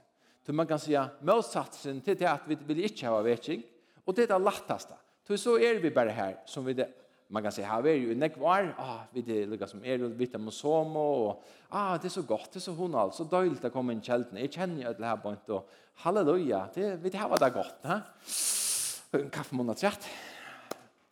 [0.46, 3.62] Så man kan säga motsatsen till det att vi vill inte ha vetting
[4.04, 4.94] och det är det lättaste.
[5.26, 6.88] Så så är vi bara här som vi det
[7.28, 10.08] man kan säga här är ju nek var ah vi det lukar som är det
[10.08, 13.72] vita mosom och ah det är så gott det är så hon alltså dåligt att
[13.72, 14.38] komma in kälten.
[14.38, 15.60] Jag känner ju att det här på inte
[15.94, 16.68] halleluja.
[16.74, 18.00] Det vi det här var det gott, va?
[19.10, 20.08] En kaffemånad rätt.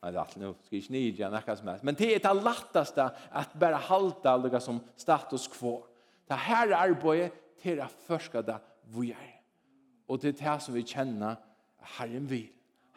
[0.00, 0.54] Nej, det är allt nu.
[0.62, 1.82] Ska inte ni gärna näka som helst.
[1.82, 5.86] Men det är det lättaste att bara halta lukar som status quo.
[6.26, 7.32] Det här arbetet
[7.64, 8.59] til å forske det
[8.94, 9.33] vi er.
[10.09, 11.40] Og det er det som vi kjenner
[11.96, 12.50] Herren vil.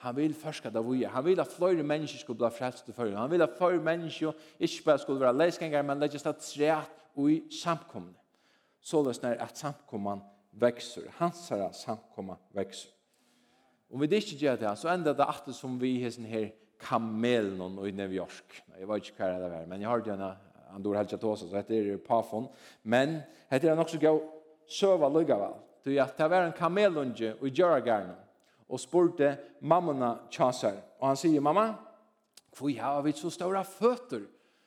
[0.03, 1.09] Han vil forska det vi er.
[1.15, 3.17] Han vil at flere mennesker skulle bli frelst til førre.
[3.17, 7.31] Han vil at flere mennesker ikke bare skulle være leisganger, men legges det trett og
[7.31, 8.13] i samkomne.
[8.81, 11.09] Så løsner at samkommene vekser.
[11.17, 12.93] Hans herre samkommene vekser.
[13.89, 17.91] Om vi ikke gjør det, så ender det at som vi hesten her kamelen i
[17.91, 18.61] New York.
[18.77, 20.25] Jeg vet ikke hva det er, men jeg har det en
[20.75, 22.49] andor helt til oss, så heter det Pafon.
[22.83, 24.19] Men heter det nok så gøy
[24.67, 25.57] søva lykkevel.
[25.85, 28.15] Du ja, det var en kamelunge i Gjøragerne
[28.67, 30.81] og spurte mammona tjasar.
[30.99, 31.69] Og han sier, mamma,
[32.57, 34.25] hvor har vi så stora føtter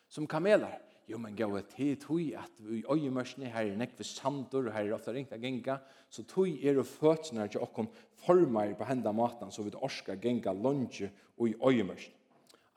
[0.09, 0.79] som kameler?
[1.11, 4.75] Jo, men gav et tid tog at vi i øyemørsene her er nekve sandor, og
[4.77, 7.89] her er ofte ringt av genga, så tog er og føttene til okken
[8.23, 12.15] former på henda maten, så vi orska genga lunge og i øyemørsene.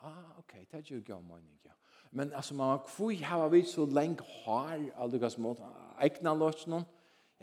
[0.02, 1.78] Ah, ok, det er jo gav mening, ja.
[2.12, 5.62] Men altså, mamma, hvor har vi så lenge har, aldri gav smått,
[6.02, 6.82] egna løsene,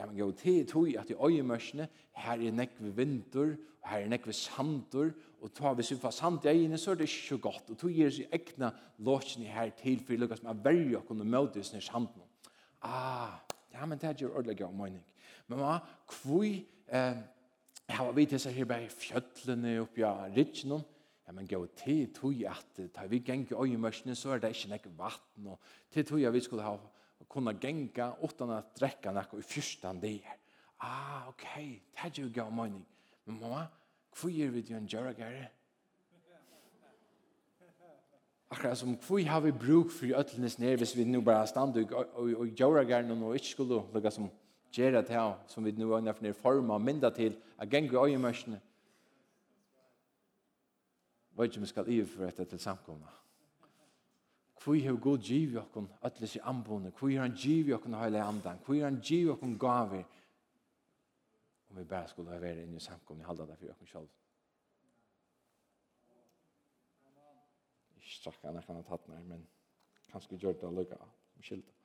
[0.01, 4.09] Ja, men jo, til er tog at i øyemørsene, her er nekve vinter, her er
[4.09, 5.11] nekve sandur,
[5.43, 7.69] og ta vi syfa sand i egene, så er det ikke så godt.
[7.69, 11.27] Og tog er så egna låsene her til, for lukka som er verre å kunne
[11.29, 12.25] møte sin sanden.
[12.81, 13.43] Ah,
[13.75, 15.05] ja, men det er ordelig gav mening.
[15.53, 15.75] Men hva,
[16.09, 17.21] kvui, eh,
[17.93, 20.81] har vi til seg her bare fjöllene oppi av ridsjonen,
[21.31, 24.73] Ja, men gå til tog at ta vi geng i øyemørsene, så er det ikke
[24.73, 25.61] nekve vatten, og
[25.95, 26.73] til tog at vi skulle ha
[27.29, 30.21] kunna genga utan att dräcka något i fyrstan det.
[30.77, 31.83] Ah, okej.
[31.93, 32.11] Okay.
[32.13, 32.87] Det är ju gav mening.
[33.25, 33.67] Men mamma,
[34.13, 35.51] kvui er vi til en göra gärre?
[38.51, 42.49] Akkurat som kvui har vi bruk for øtlenes ner hvis vi nu bara stand og
[42.57, 44.31] gärre nå ikke skulle lukka som
[44.73, 48.61] gjera til som vi nu har for forma og mynda til a gengu øyemørsene.
[51.37, 53.07] Vøy ikke vi skal iverføre etter til samkomna.
[54.65, 56.91] Hvor har god givet okken alle disse anbående?
[56.91, 58.59] Hvor har han givet okken hele andan?
[58.65, 60.05] Hvor har han givet okken gaver?
[61.71, 64.09] Om vi bare skulle ha vært inne i samkomne, halda det for okken selv.
[67.97, 69.49] Ikke strakk han ikke han har tatt meg, men
[70.13, 70.99] kanskje gjør det lukka.
[71.41, 71.77] Skylda.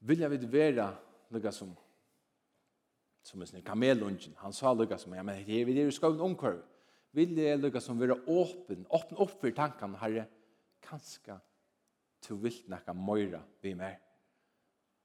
[0.00, 0.92] Vilja vi være
[1.30, 1.74] lukka som
[3.30, 6.58] som en kamelungen, han sa lukka som, ja, men hei, vi er jo skavn omkvar.
[7.14, 10.26] Vil det lukka som være åpen, åpen opp for tankene, herre,
[10.82, 11.38] kanska
[12.26, 14.00] du vil nekka møyra vi mer.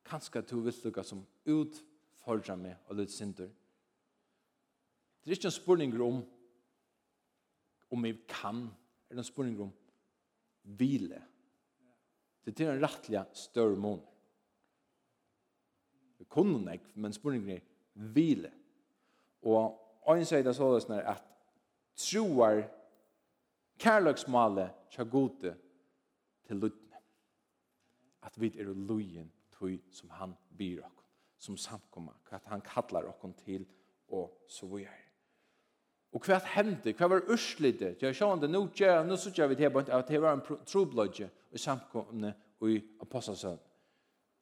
[0.06, 3.52] Kanska du vil lukka som utfordra meg og litt synder.
[5.22, 6.24] Det er ikke en spurning om
[7.94, 8.66] om vi kan,
[9.10, 9.70] er en spurning om
[10.76, 11.22] hvile.
[12.44, 14.02] Det er en rettelig større mån.
[16.18, 17.64] Vi kunne ikke, men spurningen er
[17.96, 18.52] vile.
[19.46, 21.24] Og ein sier det såles når at
[21.96, 22.66] troar
[23.80, 25.56] kærløksmale tja gode
[26.48, 27.00] til lutne.
[28.26, 33.34] At vi er lujen tog som han byr okkon, som samkomma, hva han kallar okkon
[33.46, 33.66] til
[34.14, 35.02] og så vi er.
[36.16, 39.80] Og hva hendte, hva var urslite, jeg sjå det nu tja, nu tja vi til
[39.84, 42.32] at det var en troblodje i samkomne
[42.62, 43.60] og i apostasøn.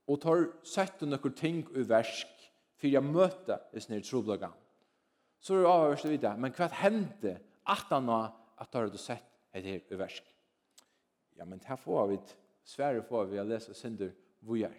[0.08, 2.43] Og tar sett noen ting i versk
[2.84, 4.50] for jeg møter hvis nere troblaga.
[5.40, 7.38] Så er det avhørst vidt men hva hendte
[7.72, 9.24] at han har at har du sett
[9.56, 10.26] et her i versk?
[11.40, 12.18] Ja, men her får vi
[12.68, 14.12] svære får vi å lese synder
[14.44, 14.76] vujar.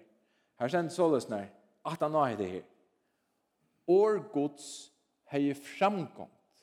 [0.61, 1.49] Her kjenner såles nær
[1.89, 2.67] at han har det her.
[3.89, 4.69] År gods
[5.33, 6.61] hei framgångt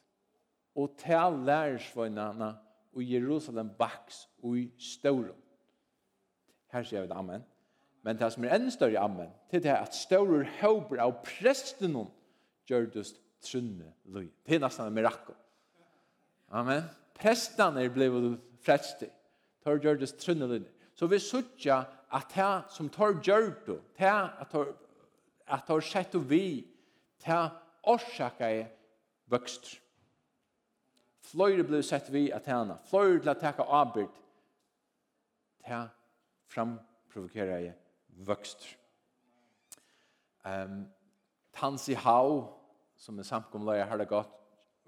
[0.78, 2.52] og til lærersvøgnene
[2.94, 5.42] og Jerusalem baks og i Storum.
[6.72, 7.50] Her sier vi det, amen.
[8.02, 11.94] Men det som er enn større ammen, til det er at større høyber av presten
[12.70, 13.06] gjør det
[13.46, 14.28] trunne løy.
[14.46, 15.38] Det er nesten en mirakel.
[16.50, 16.88] Amen.
[17.18, 19.10] Presten er blevet frelst i.
[19.84, 20.64] gjør det trunne løy.
[20.98, 23.54] Så vi sørger at det som tar gjør
[23.98, 24.74] det at tar
[25.52, 26.64] at tar sett og vi,
[27.26, 27.40] det
[27.84, 28.70] orsaka er
[29.32, 29.80] vøkster.
[31.32, 32.78] Fløyre blir sett vi at henne.
[32.90, 34.16] Fløyre til å teka avbyrd.
[35.62, 35.82] Det
[36.52, 37.76] framprovokera jeg
[38.18, 38.78] vøkster.
[40.46, 40.86] Um,
[41.54, 42.48] Tansi Hau,
[42.98, 44.32] som er samkomleier, har det gått,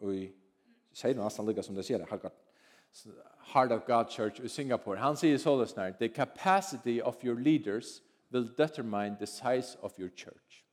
[0.01, 0.23] og i
[0.93, 2.39] sier nesten lykka som det sier det, har gått,
[3.53, 4.99] Heart of God Church i Singapore.
[5.01, 9.97] Han sier så det snart, the capacity of your leaders will determine the size of
[9.99, 10.63] your church.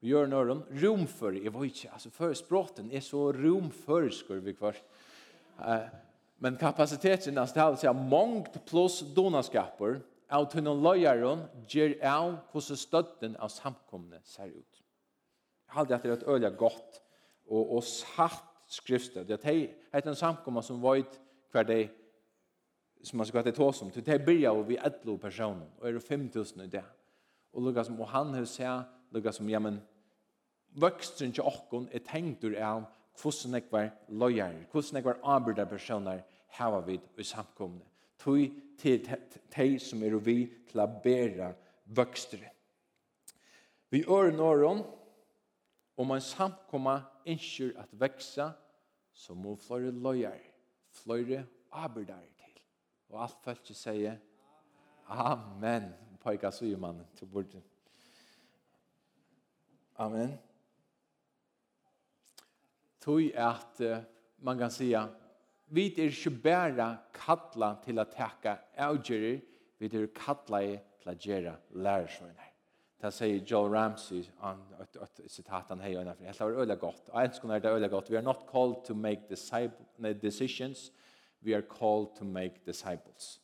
[0.00, 4.54] Vi gjør noe om romfør, jeg vet ikke, altså for språten er så romførskur vi
[4.54, 4.76] kvar.
[5.58, 5.88] Uh,
[6.38, 13.36] men kapasiteten er stedet seg mångt pluss donaskaper, av tunnan løyeren ger av hvordan støtten
[13.40, 14.82] av samkomne ser ut.
[15.68, 17.00] Jeg halde at det er et øye godt
[17.48, 19.28] og, og satt skriftet.
[19.28, 21.18] Det er en samkomne som vet
[21.52, 21.82] hver det
[23.04, 23.90] som man skal ha til tås om.
[23.90, 26.84] Det er bygget og vi etlo personer og er det 5000 i det.
[27.52, 29.80] Og lukka som, og han har sett lukka som, ja, men
[30.76, 32.84] vøkstren til åkken er tenkt ur av
[33.18, 36.20] hvordan jeg var løyere, hvordan jeg var arbeidere personer
[36.58, 37.84] hava vid i samkomne
[38.18, 39.08] tog til
[39.56, 41.52] de som er vi til å bære
[41.96, 42.50] vøkstere.
[43.90, 44.82] Vi ører nåren,
[45.98, 48.52] om man samkomma innskjer at veksa,
[49.12, 50.42] så må flere løyer,
[50.94, 52.60] flere arbeidere til.
[53.10, 54.18] Og alt følt ikke sier,
[55.08, 55.88] Amen.
[56.20, 57.62] Pojka så gjør man til bordet.
[59.96, 60.34] Amen.
[63.00, 63.80] Tog at
[64.38, 65.08] man kan säga
[65.70, 69.40] vi er ikke bare kattla til å takke avgjører,
[69.78, 70.62] vi er kattla
[71.02, 72.44] til å gjøre lærersmønner.
[72.98, 76.78] Det sier Joel Ramsey, han, et, et et sitat han heier innenfor, det er øyelig
[76.80, 79.28] godt, og en skulle det øyelig godt, we are not called to make
[80.22, 80.90] decisions,
[81.44, 83.40] we are called to make disciples.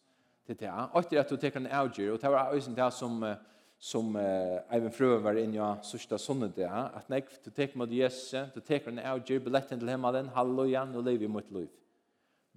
[0.46, 2.92] Det er det, og etter at du teker en avgjør, og det var øyelig det
[2.92, 3.22] som,
[3.78, 7.92] som uh, Eivind Frøen var inne i sørste sånne det, at nek, du teker mot
[7.92, 11.70] Jesus, du teker en avgjør, billetten til himmelen, halleluja, nå lever vi mot liv.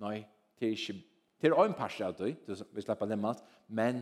[0.03, 0.21] Nei,
[0.59, 1.03] det er ikke
[1.41, 2.35] Det er en parst av det,
[2.73, 3.99] vi slipper nemlig alt, men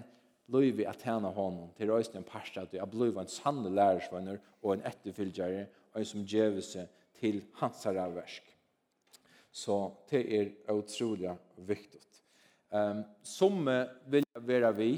[0.47, 4.38] løyvi at tjene honom, til røysen en parst av det, at løyvi en sanne lærersvenner
[4.62, 6.88] og en etterfylgjere, og en som gjøver seg
[7.19, 8.55] til hans versk.
[9.51, 9.75] Så
[10.10, 12.01] det er utrolig viktig.
[12.71, 13.67] Um, som
[14.08, 14.89] vil være vi,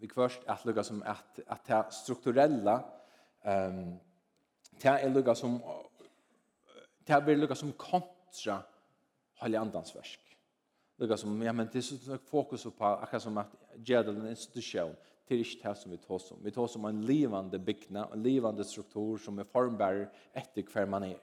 [0.00, 2.78] vi kvørst at lukka som at, at det strukturella,
[3.44, 3.98] um,
[4.82, 5.58] det er lukka som,
[7.06, 8.62] det er lukka som kontra
[9.42, 10.24] Heilig Andans versk.
[10.98, 13.52] Det er som, ja, men det er sånn fokus på akkurat som at
[13.86, 14.96] gjør en institusjon,
[15.28, 16.40] til ikke det som vi tar som.
[16.42, 21.06] Vi tar som en livande bygna, en livande struktur som er formbærer etter hver man
[21.10, 21.18] er.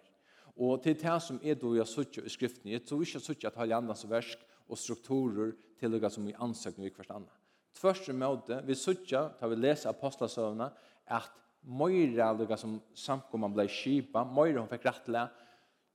[0.56, 3.58] Og til det som er då jeg suttet i skriften, jeg tror ikke jeg at
[3.60, 7.42] Heilig Andans versk og strukturer til det som vi ansøkner vi hvert annet.
[7.76, 10.70] Tvørste måte, vi suttet, da vi leser apostlesøvnene,
[11.12, 11.32] at
[11.66, 15.26] Moira, det som samkomman blei skipa, Moira hun fikk rettelig,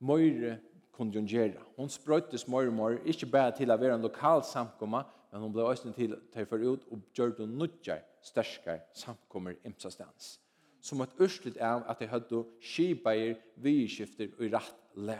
[0.01, 0.57] Moira
[1.01, 1.61] kunde hon göra.
[1.77, 5.53] Hon spröttes mer och mer, inte bara till att vara en lokal samkomma, men hon
[5.53, 10.41] blev också till att ta för ut och gjorde det nödja samkommer samkommor imsastans.
[10.81, 15.19] Som ett örsligt är att de hade skibajer, vidskifter och i rätt lä.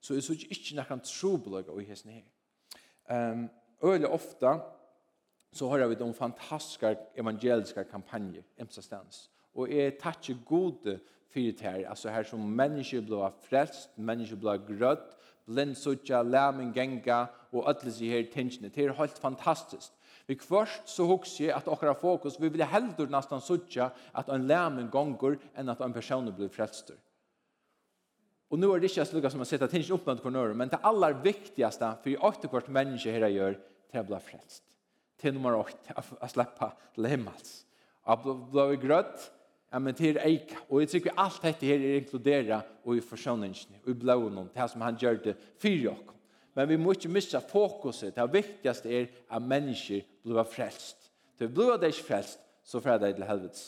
[0.00, 3.32] Så det såg inte någon trobelaga i hessen här.
[3.32, 3.48] Um,
[3.80, 4.60] öle ofta
[5.52, 9.30] så har vi de fantastiska evangeliska kampanjer imsastans.
[9.52, 11.00] Och är tack gode
[11.34, 15.16] fyrir tær, altså her som mennesker blå frelst, mennesker blå grøtt,
[15.48, 18.70] blindsutja, lamen genga og alle seg her tingene.
[18.72, 19.92] Det er helt fantastisk.
[20.24, 24.46] Vi kvørst så hugs jeg at okra fokus, vi vil heldur nesten sutja at en
[24.48, 26.96] lamen gongur enn at en person blir frelstur.
[28.52, 30.80] Og nu er det ikke slik som man sette tingene opp med kornøren, men det
[30.86, 33.58] aller viktigaste for åtte kvart menneske her gjør,
[33.90, 34.62] det er blå frelst.
[35.20, 37.64] Til nummer åtte, å slippe til himmels.
[38.06, 39.28] Å blå grøtt,
[39.74, 40.52] Ja, men det er eik.
[40.68, 44.68] Og jeg tykker alt dette her er inkluderet og i forsønningen, og i blånen, det
[44.70, 46.12] som han gjør det for oss.
[46.54, 48.14] Men vi må ikke missa fokuset.
[48.14, 51.10] Det viktigaste er at mennesker blir frelst.
[51.34, 53.64] Til blir det ikke frelst, så får det til helvetes.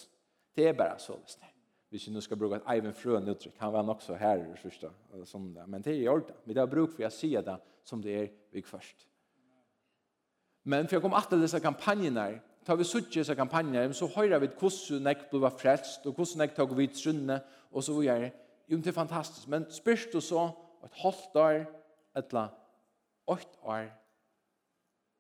[0.55, 1.51] Det er bare så visst det.
[1.91, 4.57] Hvis vi nu skal bruke et Eivind Frøen uttrykk, han var nok så her i
[4.63, 4.91] første,
[5.25, 5.67] som det.
[5.67, 6.35] men det er i orden.
[6.45, 9.09] Men det er bruk for å si det som det er vi først.
[10.65, 14.43] Men for jeg kommer til disse kampanjene her, tar vi suttje så kampanjer, så høyrer
[14.43, 17.39] vi hvordan nek blir frelst, og hvordan nek tar vi trunne,
[17.71, 18.33] og så gjør det.
[18.67, 19.49] Jo, det er fantastisk.
[19.49, 20.49] Men spørst du så
[20.85, 21.61] et halvt år,
[22.17, 22.49] eller
[23.27, 23.87] åtte år,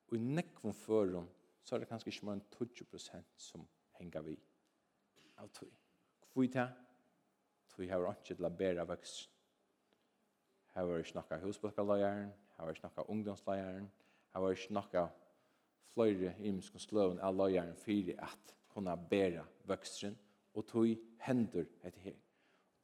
[0.09, 1.29] og i nek nekvom føren,
[1.65, 3.67] så er det kanskje ikke mer enn 20 prosent som
[3.99, 4.37] henger vi
[5.39, 5.71] av tog.
[6.33, 6.67] Hvor er det?
[7.75, 9.31] Tog har ikke til å bære vokst.
[10.75, 13.89] Her var ikke noe husbøkkerløyeren, her var ikke noe ungdomsløyeren,
[14.35, 15.07] her var ikke noe
[15.94, 20.16] flere imskon sløven av løyeren fyri at kunna bæra vøkstren,
[20.55, 20.88] og tog
[21.27, 22.16] hendur etter her.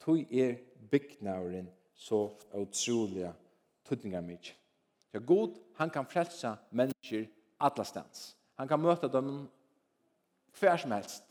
[0.01, 0.59] Tog er
[0.91, 3.33] byggnavren så utrolig
[3.85, 4.55] tøtninger mye.
[5.13, 7.27] Ja, god, han kan frelsa mennesker
[7.61, 8.37] alla stans.
[8.59, 9.49] Han kan møta dem
[10.59, 11.25] hver som helst.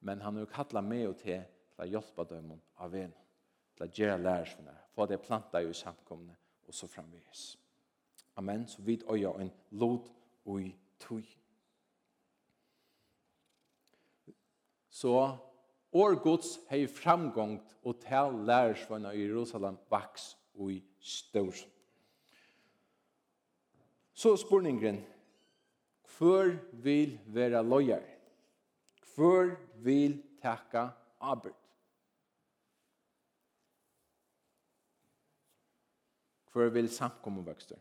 [0.00, 1.40] Men han har kattlet med og til
[1.76, 3.12] til å hjelpe dem av en,
[3.76, 7.44] til å gjøre lærersvunne, få det planta i samkomne, og så framvis.
[8.40, 10.08] Amen, så vid og en lot
[10.46, 11.26] ui tui.
[14.90, 15.12] Så
[15.92, 21.52] år Guds hei framgångt og tal lærersvanna i Jerusalem vaks ui stør.
[24.16, 25.02] Så spurningen,
[26.16, 28.04] hver vil være lojar?
[29.16, 30.88] Hver vil takka
[31.20, 31.52] arbeid?
[36.52, 37.76] Hver vil samkomme vokster?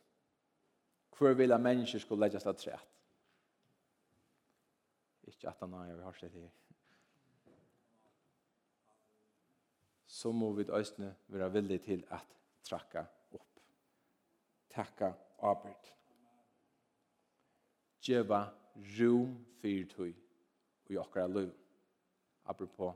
[1.18, 2.92] Hvor vil at mennesker skulle legge seg trett?
[5.24, 6.50] Ikke at han har hørt det her.
[10.08, 13.60] Så må vi østene være villige til at trakka opp.
[14.70, 15.92] Takka arbeid.
[18.06, 18.44] Djeva
[19.00, 20.14] rom fyrtøy
[20.86, 21.50] og jokkara løy.
[22.46, 22.94] Apropos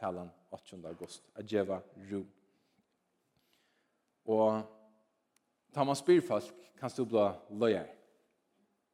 [0.00, 0.80] talan 8.
[0.86, 1.30] august.
[1.34, 1.80] At djeva
[2.12, 2.28] rum.
[4.24, 4.79] Og
[5.74, 7.26] Tar man spyr folk, kan du bli
[7.62, 7.86] løyer.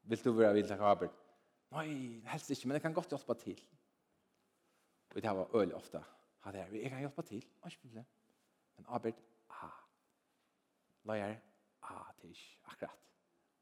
[0.07, 1.15] Vil du være vildt arbeid?
[1.75, 1.89] Nei,
[2.31, 3.63] helst ikke, men jeg kan godt hjelpe til.
[5.15, 6.03] Og det var øl ofte.
[6.45, 7.45] Ha det her, jeg kan hjelpe til.
[7.63, 8.05] Og ikke problem.
[8.77, 9.79] Men arbeid, ah.
[11.09, 11.37] Løyer,
[11.83, 13.07] ah, det er ikke akkurat.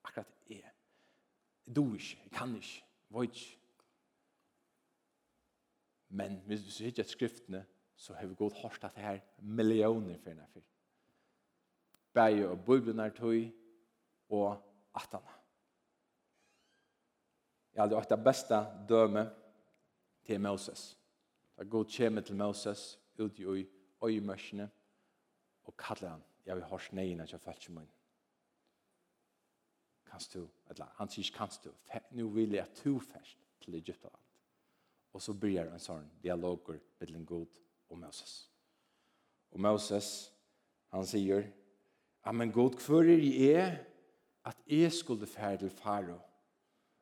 [0.05, 0.73] Akkurat er.
[1.77, 3.61] Du ikke, jeg kan ikke, jeg vet ikke.
[6.09, 7.65] Men hvis du ser ikke skriftene,
[7.97, 10.74] så har vi gått hårst at det her millioner for denne fyrt
[12.15, 13.51] bæg og bøyblunar tøy
[14.29, 14.57] og
[14.95, 15.33] atana.
[17.75, 19.31] Jeg hadde åtta besta døme
[20.25, 20.99] til Moses.
[21.59, 23.67] Da god kjeme til Moses ut i øy,
[25.65, 27.89] og kallet han, jeg vil hors neina til fælse munn.
[30.07, 31.73] Kanst du, eller han sier kanst du,
[32.11, 34.21] nu vil jeg to fæst til Egyptaland.
[35.13, 37.59] Og så byrjar en sånn dialoger mellom god
[37.89, 38.51] og Moses.
[39.51, 40.33] Og Moses,
[40.91, 41.47] han sier,
[42.33, 43.85] men god, hvor er jeg
[44.45, 46.17] at jeg skulle fære til faro?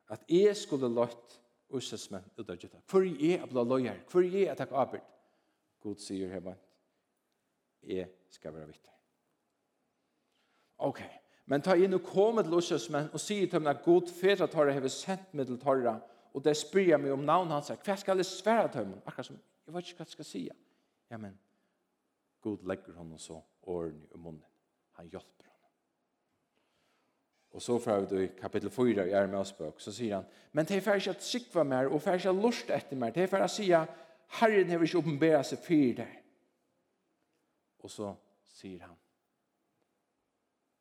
[0.09, 1.39] At jeg skulle løtt
[1.73, 2.81] ussesmenn ut av dette.
[2.89, 4.03] Hvor er jeg at bli løyer?
[4.11, 5.05] Hvor er jeg at jeg arbeid?
[5.83, 6.55] God sier hjemme,
[7.83, 8.89] jeg skal være vitt.
[10.83, 11.01] Ok,
[11.51, 14.75] men ta inn og komme til ussesmenn og sier til meg at god fære tarra
[14.75, 15.97] har sendt meg til tarra,
[16.33, 17.71] og det spyr jeg meg om navn hans.
[17.83, 19.01] Hva skal jeg svære til meg?
[19.05, 20.45] Akkurat som, jeg vet ikke hva jeg skal si.
[21.11, 21.35] Ja, men,
[22.41, 24.43] god legger honom så årene i munnen
[24.97, 25.53] han hjelper honom.
[27.53, 30.85] Og så får vi i kapitel 4 i Ermaus så sier han, men det er
[30.85, 33.85] ferdig at sikva mer, og ferdig at lust etter mer, det er ferdig at sier,
[34.39, 36.19] Herren har ikke oppenbæra seg for deg.
[37.83, 38.13] Og så
[38.55, 38.95] sier han,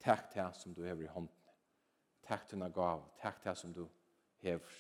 [0.03, 1.53] takk til som du hever i hånden,
[2.25, 3.85] takk til han gav, takk til som du
[4.43, 4.79] hever.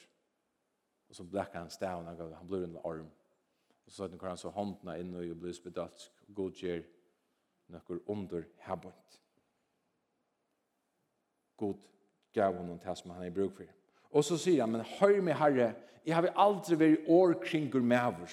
[1.10, 3.10] Og så blekker han stavn, han, gav, han blir en arm.
[3.84, 6.86] Og så sier han, han så hånden er inne og blir spedalsk, og godgjør
[7.72, 9.21] noen under hebbent
[11.62, 11.78] god
[12.34, 13.70] gav honom det som han er bruk for.
[14.12, 15.72] Og så sier han, men høy meg herre,
[16.04, 18.32] jeg har aldri vært år kringur med avur.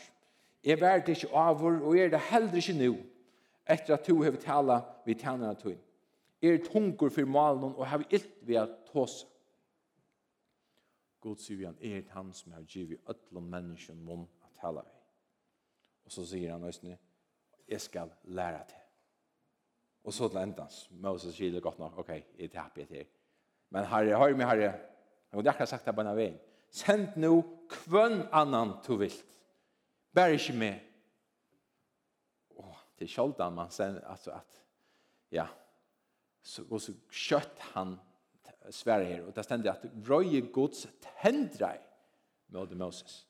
[0.66, 2.98] Jeg vært ikke avur, og jeg er det heller ikke nu,
[3.70, 5.78] etter at du har tala vid tjernerne tog.
[6.42, 9.28] Jeg er tungur for malen, og har ilt ved at tåse.
[11.20, 14.96] God sier han, er det han som har givet ødlom menneskjen munn at tala vi.
[16.08, 16.98] Og så sier han østene,
[17.70, 18.80] jeg skal læra til.
[20.08, 23.19] Og så til endans, Moses sier det godt nok, ok, jeg er happy til
[23.74, 24.74] Men herre, hør meg herre,
[25.36, 26.32] og det har sagt det på en vei.
[26.74, 27.34] send nå
[27.70, 29.38] kvønn annan du vilt.
[30.14, 30.80] Bær ikke med.
[32.58, 34.62] Åh, det er sjoldan man sen, altså at,
[35.34, 35.48] ja,
[36.42, 37.96] så, og så kjøtt han
[38.74, 40.88] sverre her, og det stender at røye gods
[41.22, 41.78] tendrei
[42.50, 43.24] med Moses.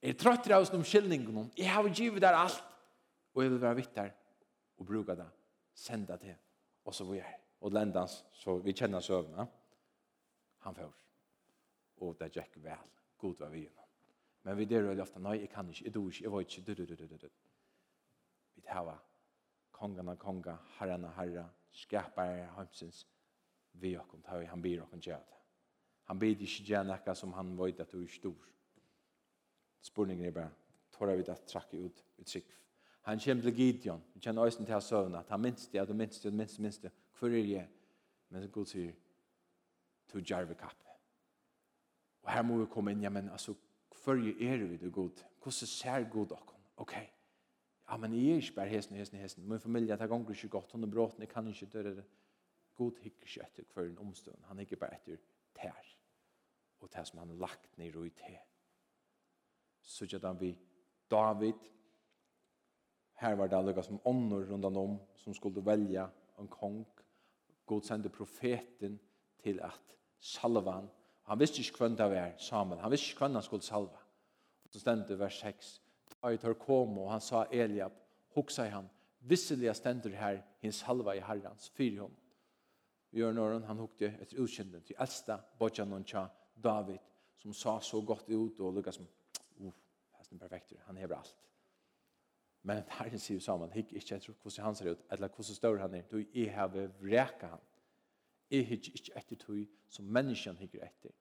[0.00, 1.50] Jeg trøtter av oss om skillningen.
[1.56, 2.64] Jeg har givet der alt,
[3.34, 4.14] og jeg vil være vitt der,
[4.80, 5.28] og bruke det,
[5.76, 6.36] sende det,
[6.84, 9.46] og så vil jeg og lendans, så vi kjenner søvna.
[10.64, 10.96] Han får.
[12.00, 12.88] Og det gikk vel.
[13.20, 13.86] God var vi gjennom.
[14.42, 16.62] Men vi der veldig ofte, nei, jeg kan ikke, jeg dår ikke, jeg var ikke,
[16.66, 17.28] du, du, du, du, du.
[18.56, 18.94] Vi tar
[19.80, 23.04] kongen av konga, herren av herre, skapar heimsins,
[23.80, 25.40] vi og kom til, han byr og kom til det.
[26.10, 28.48] Han byr ikke gjøre noe som han vet at du er stor.
[29.80, 30.50] Spurningen er bare,
[30.92, 32.56] tar vi det trakke ut, ut sikv.
[33.08, 35.94] Han kommer til Gideon, vi kjenner øyne til søvn, at han minst det, at du
[35.94, 37.68] minst det, minst det, minst det, Hvor er jeg?
[38.30, 38.92] Men Gud sier,
[40.08, 40.86] to jarve kapp.
[42.22, 43.54] Og her må vi komme inn, ja, men altså,
[44.04, 45.20] hvor er vi det god?
[45.42, 46.60] Hvordan ser god dere?
[46.76, 46.94] Ok.
[47.90, 49.48] Ja, men jeg er ikke bare hesten, hesten, hesten.
[49.48, 52.04] Min familie, det ganger ikke godt, hun er bråten, jeg kan ikke døre det.
[52.74, 54.44] God hikker ikke etter hver en omstånd.
[54.48, 55.20] Han hikker bare etter
[55.58, 55.90] tær.
[56.80, 58.38] Og tær som han har lagt ned i te.
[59.82, 60.54] Så gjør han vi
[61.10, 61.68] David.
[63.20, 66.06] Her var det alle som ånder rundt om, som skulle velge
[66.38, 66.86] en kong.
[67.70, 68.98] God sendte profeten
[69.42, 70.88] til at salva han.
[71.30, 72.80] Han visste ikke hvem det var Samuel.
[72.82, 74.00] Han visste ikke hvem han skulle salva.
[74.64, 75.68] Og så stendte vers 6.
[76.16, 77.92] Da jeg tør kom, og han sa Eliab,
[78.34, 78.72] hoksa i
[79.20, 82.16] visselig jeg stender her, hans salva i herrans, fyr hon.
[83.10, 86.98] Vi gjør når han hokte etter utkjenden til eldsta, bodjanon tja, David,
[87.38, 89.06] som sa så godt ut, og lukka som,
[89.60, 89.78] uff,
[90.14, 91.49] uh, er perfekt, han hever alt.
[92.62, 95.94] Men Herren sier sammen, hikk ikke etter hvordan han ser ut, eller hvordan større han
[95.96, 97.62] er, du er her ved vreka han.
[98.50, 101.14] Jeg hikk ikke etter tog som menneskene hikker etter.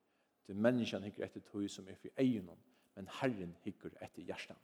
[0.48, 2.50] Det er menneskene hikker etter tog som er for egen
[2.96, 4.58] men Herren hikker etter hjertet.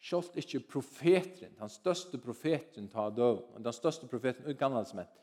[0.00, 5.00] Sjålt ikke profeteren, den største profeteren ta døv, og den største profeteren i gamle som
[5.00, 5.20] gammelsmett,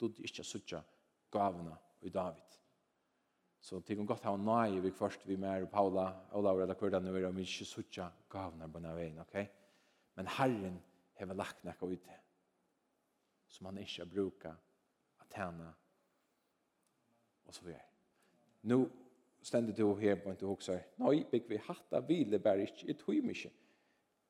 [0.00, 0.82] då det ikke suttja
[1.30, 2.58] gavene i David.
[3.60, 7.22] Så det kan godt ha nøye vi først, vi med Paula, Ola og hvordan det
[7.24, 9.36] er, vi ikke suttja gavene på denne veien, ok?
[10.14, 10.80] men Herren
[11.18, 12.18] hever lagt nekka ut det
[13.50, 14.56] som han ikke brukar
[15.20, 15.66] at tjene
[17.44, 17.86] og så videre.
[18.70, 18.84] Nå
[19.42, 22.96] stendet du her på en til hoksa Nei, bygg vi hatta hvile bare ikke i
[22.98, 23.50] tog mykje.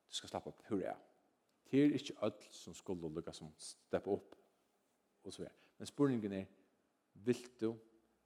[0.09, 0.95] Du skal slappe opp hurra.
[1.69, 4.35] Det er ikke alt som skulle lukka som steppe opp
[5.23, 5.55] og så videre.
[5.77, 6.51] Men spurningen er
[7.13, 7.73] vil du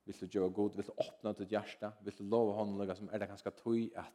[0.05, 3.07] Vill du göra god, vill du öppna ditt hjärta, vill du love hånden lukka som
[3.09, 4.13] er det ganska tog at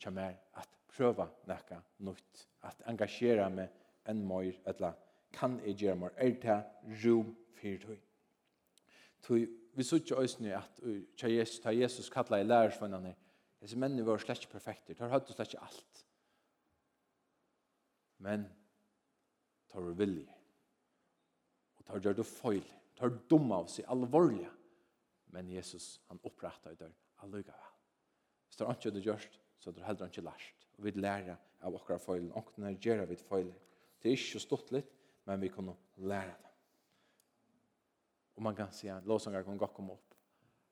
[0.00, 3.70] kommer at prøva nekka nytt, at engagera meg
[4.10, 4.92] enn møyr, etla
[5.34, 6.58] kan jeg gjøre møyr, er det
[7.04, 8.00] rom fyrir tøy.
[9.22, 9.46] Tøy,
[9.78, 10.82] vi sutja òsne at
[11.18, 13.14] tja Jesus, ta Jesus kalla i lærersvannane,
[13.62, 16.04] disse mennene var slett ikke perfekter, tar høyde slett ikke alt.
[18.24, 18.46] Men,
[19.70, 20.34] tar vi vilje,
[21.78, 22.64] og tar gjør du feil,
[22.98, 24.50] tar dumme av seg, alvorlige,
[25.34, 26.94] men Jesus, han opprettet i dør,
[27.26, 27.74] alluga vel.
[28.48, 31.36] Hvis det er ikke det gjørst, så det er heller ikke lært og vi lærer
[31.60, 32.30] av akkurat feilen.
[32.38, 33.54] Og når gjør vi feilen.
[33.98, 34.90] Det er ikke stått litt,
[35.26, 36.52] men vi kan lære det.
[38.38, 40.14] Og man kan säga, låsangar kan gå komme upp.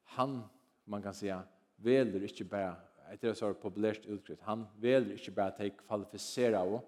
[0.03, 0.43] Han,
[0.85, 1.43] man kan säga,
[1.77, 2.77] väljer inte bare,
[3.11, 6.81] etter det så populært uttryck, han väljer inte bara att jag kvalificerar av,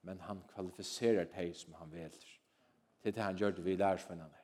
[0.00, 2.40] men han kvalificerar dig som han väljer.
[3.02, 4.36] Det det han gjør det vi lærer for henne.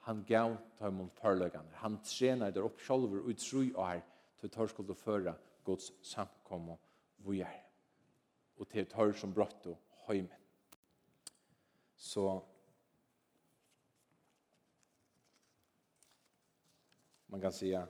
[0.00, 1.70] Han gav til mot forløkene.
[1.72, 3.72] Han tränar där upp utro och utroj
[4.40, 6.76] til till att føre Guds samkommer
[7.26, 7.58] vi er.
[8.56, 10.36] Og til tørr som brått og høymen.
[11.96, 12.40] Så
[17.30, 17.88] man kan säga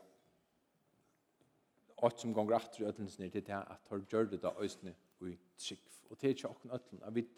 [1.96, 5.28] att som gånger att ödlens ner till det att har gjort det där ösne och
[5.28, 7.28] i trick och det är ju också ödlen att vi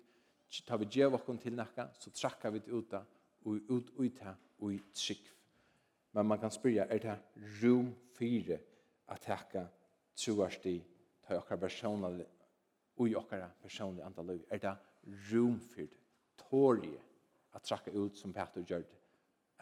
[0.66, 3.04] tar vi ger vart till näka så trackar vi ut där
[3.42, 5.28] och ut ut här och i trick
[6.10, 8.58] men man kan spyrja är det rum 4
[9.06, 9.66] att täcka
[10.14, 10.84] troarsti
[11.32, 12.20] ta okkar personal
[13.00, 14.72] ui okkara personlig andal liv er det
[15.30, 15.98] rumfyrt
[16.36, 17.00] tårje
[17.52, 18.84] at trakka ut som Peter gjør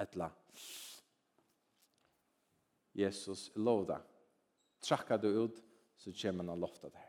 [0.03, 0.31] etla
[2.95, 4.01] Jesus lovda
[4.83, 5.63] trakka du ut
[5.97, 7.07] så kommer han lofta der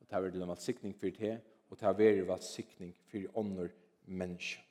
[0.00, 1.40] og det har vært en sikning for det
[1.70, 3.72] og det har vært en sikning for ånder
[4.04, 4.62] menneske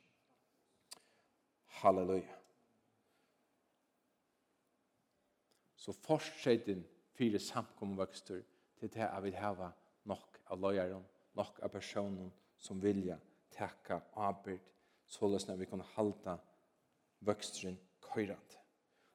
[1.74, 2.36] Halleluja.
[5.76, 6.84] Så fortsettin
[7.18, 8.44] fire samkomvøkstur
[8.88, 9.72] til det jeg vil har
[10.04, 11.04] nok av løyeren,
[11.34, 13.18] nok av personen som vilja
[13.54, 14.60] teka arbeid,
[15.06, 16.36] så når vi kan halda
[17.20, 18.60] vøkstren køyrande.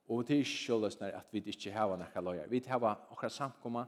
[0.09, 2.49] Og det er ikke såleis når at vi ikke har nekka løyere.
[2.49, 3.87] Vi har akkurat samkommet,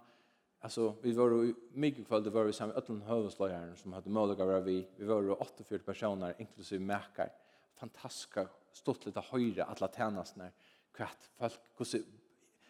[0.64, 4.40] Alltså vi var ju mycket kväll det var vi samma ötlen hövslöjaren som hade möjlighet
[4.40, 4.88] att vara vi.
[4.96, 7.32] Vi var ju 48 personer inklusive mäkar.
[7.76, 10.50] Fantastiska stått lite höjre alla tjänsterna.
[10.94, 11.94] Kvart folk.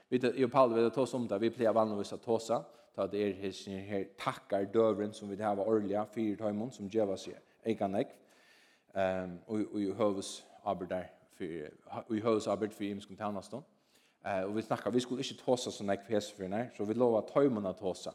[0.08, 1.40] Vi vet och Paul vi tar om det.
[1.40, 2.40] vi plejer vanligtvis att ta
[2.96, 6.90] ta det er hesen her takkar døvren som vi det var orliga fyra tøymon som
[6.90, 7.36] geva sig
[7.66, 8.16] ekan ek
[8.96, 11.06] ehm og og i høvs arbeidar
[11.38, 11.46] for
[12.08, 13.64] og i høvs arbeid for imskum tannaston
[14.26, 16.94] eh og vi snackar vi skulle inte tåsa sånn ek fes för när så vi
[16.94, 18.12] lova timon at tåsa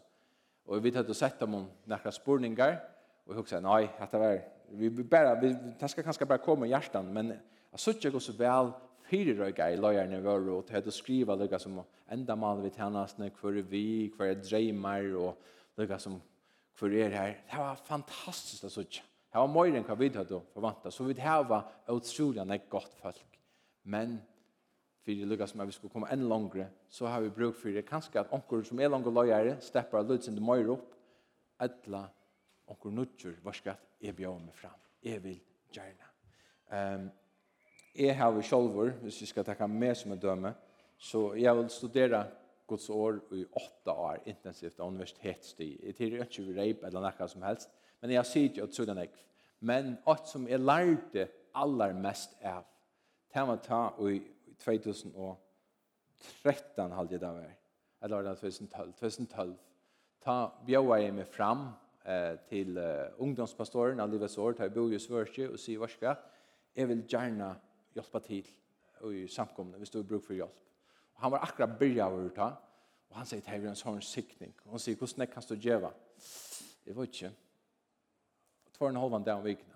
[0.67, 2.81] og vi tatt og sett dem nakra spurningar
[3.27, 4.39] og eg hugsa nei at det var
[4.71, 5.55] vi bara vi
[5.89, 7.29] ska kanskje bara komma i hjartan men
[7.73, 8.73] jeg søkjer gå så vel
[9.07, 11.81] fyra röga i løyerne våre, og til hade skriva lika som
[12.11, 15.37] enda mal vi tjänas när er vi, hver er dreimer, og
[15.77, 16.23] lukka som
[16.79, 17.35] hver er her.
[17.51, 19.03] Det var fantastiskt att sutja.
[19.33, 23.39] Det var mer enn hva vi hadde forvanta, så vi hava utrolig nek godt folk.
[23.85, 24.23] Men
[25.05, 28.33] fyrir lukka som vi skulle komme enn langre, så har vi bruk fyrir kanskje at
[28.33, 30.95] onkur som er langre løyere, steppar lutsen det mer opp,
[31.61, 32.07] etla
[32.67, 34.81] onkur nutjur, skal jeg bjør meg fram.
[35.03, 35.39] Jeg vil
[35.73, 36.11] gjerne.
[36.73, 37.11] Um,
[37.99, 40.55] jeg har sjolver, hvis jeg skal takke med som en døme,
[40.99, 42.27] så jeg vil studere
[42.67, 45.79] Guds år i åtta år intensivt av universitetstid.
[45.85, 47.69] Jeg tyrer ikke vi reip eller noe som helst,
[48.03, 49.11] men jeg sier ikke at sånn jeg.
[49.61, 52.65] Men alt som jeg lærte aller mest av,
[53.33, 54.21] det var ta i
[54.65, 57.53] 2013 halde jeg det var,
[58.03, 59.57] eller 2012, 2012.
[60.25, 60.37] Ta
[60.67, 61.63] bjøver jeg meg fram
[62.05, 65.89] eh, til eh, ungdomspastoren av livets år, ta i bo i Svørkje og sier, hva
[65.93, 66.15] skal
[66.77, 67.55] jeg vil gjerne
[67.97, 68.53] hjelpe til
[69.13, 70.63] i samkomna, hvis du har bruk for hjelp.
[71.17, 72.53] Og han var akkurat byrja av ta,
[73.11, 74.55] og han sier, till Herren så har en siktning.
[74.65, 75.91] Och han sier, hvordan kan du gjøre?
[76.85, 77.31] Det var ikke.
[78.73, 79.75] Två och en halvan dag om vikna.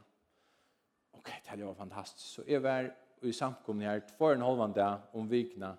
[1.12, 2.26] Okej, det det var fantastiskt.
[2.26, 5.76] Så jag var i samkomna här två och en halvan dag om vikna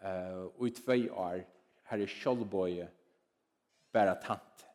[0.00, 1.44] eh, och i två år
[1.82, 2.88] här i Kjolbøye
[3.92, 4.66] bara tant.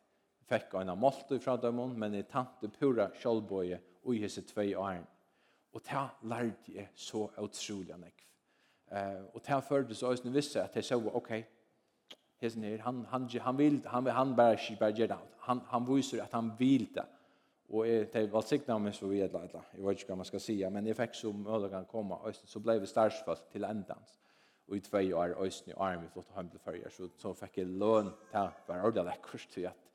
[0.48, 4.74] Fikk en av målt ifrån dem, men i tante pura Kjolbøye og i hese tvei
[4.74, 5.06] åren
[5.72, 8.26] Og det lærte jeg så utrolig nekv.
[8.90, 11.30] Uh, og det førte så også visse at jeg så, ok,
[12.40, 15.18] hesen her, han, han, han vil, han, han bare ikke bare gjør det.
[15.46, 17.04] Han, han viser at han vil det.
[17.70, 20.42] Og jeg, det var sikkert om jeg så vidt, jeg vet ikke hva man skal
[20.42, 24.16] si, men jeg fikk så mulig å komme, og så ble vi starsfalt til endans.
[24.70, 27.32] Og i tvei år, øyne i arm, vi flott og hjem til førje, så, så
[27.38, 29.86] fikk jeg lån til å være ordentlig lekkert til at,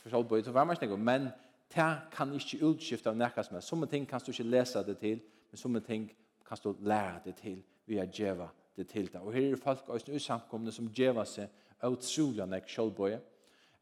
[0.00, 1.28] for så var man ikke men
[1.74, 3.64] det kan ikke utskifte av nærkast som er.
[3.64, 6.10] Somme ting kan du ikke lese det til, men somme ting
[6.46, 9.20] kan du lære det til via djeva det til det.
[9.20, 11.48] Og her er folk og i samkomne som djeva seg
[11.86, 13.20] utrolig nek kjølbøye.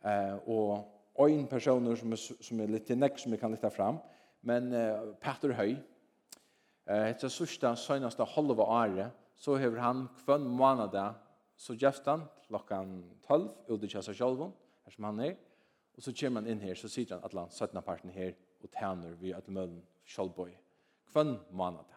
[0.05, 3.99] Eh, og en personer som er, som er litt nek som vi kan lytte fram,
[4.47, 5.73] men uh, Petter Høy,
[6.87, 10.95] eh, etter sørste søgneste halve året, så har han kvann måned
[11.59, 15.35] så gjøft han klokken 12 ut i kjøsar her som han er,
[15.99, 18.71] Og så kommer han inn her, så sier han at han satt parten her og
[18.71, 20.53] tjener vi at møllen kjølbøy.
[21.11, 21.97] Kvann måned.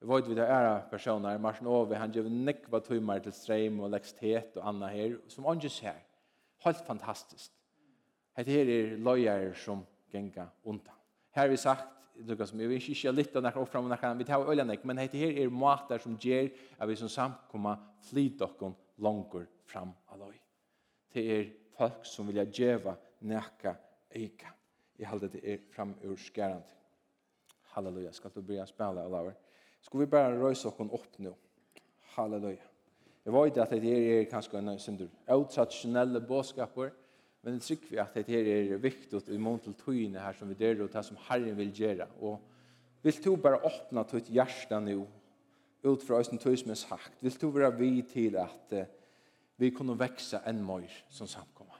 [0.00, 3.92] Jeg vet vi det er personer, Marsen Ove, han gjør nekva tøymer til streim og
[3.94, 6.02] lekstet og anna her, som han ikke ser.
[6.66, 7.54] Helt fantastisk.
[8.36, 10.92] Hette her er løyer som genga unta.
[11.30, 11.86] Her har vi sagt,
[12.16, 14.66] det som vi vil ikke litt av nærkere opp fram og nærkere, vi tar øyne
[14.66, 17.78] nek, men hette her er måter som gjør at vi som samt kommer
[18.10, 20.36] flyt dere langer fram av løy.
[21.14, 23.74] Det er folk som vilja djeva nekka
[24.10, 24.52] eika.
[24.98, 26.64] Jeg halde det er fram ur skærand.
[27.74, 29.34] Halleluja, skal du bli spela, Olaver?
[29.80, 31.34] Skal vi bare røysa okken opp nå?
[32.16, 32.64] Halleluja.
[33.26, 36.92] Jeg vet at det her er kanskje en synder outrationelle båskaper,
[37.42, 40.48] men jeg trykker vi at det her er viktig i mån til tøyene her som
[40.48, 42.06] vi der og det som Herren vil gjøre.
[42.20, 42.40] Og
[43.02, 45.06] vil du bare åpne ditt hjerte nå,
[45.86, 48.86] ut fra oss tøy som er sagt, vil du være vi til at uh,
[49.56, 51.75] vi kunne vekse enn mer som samkommer.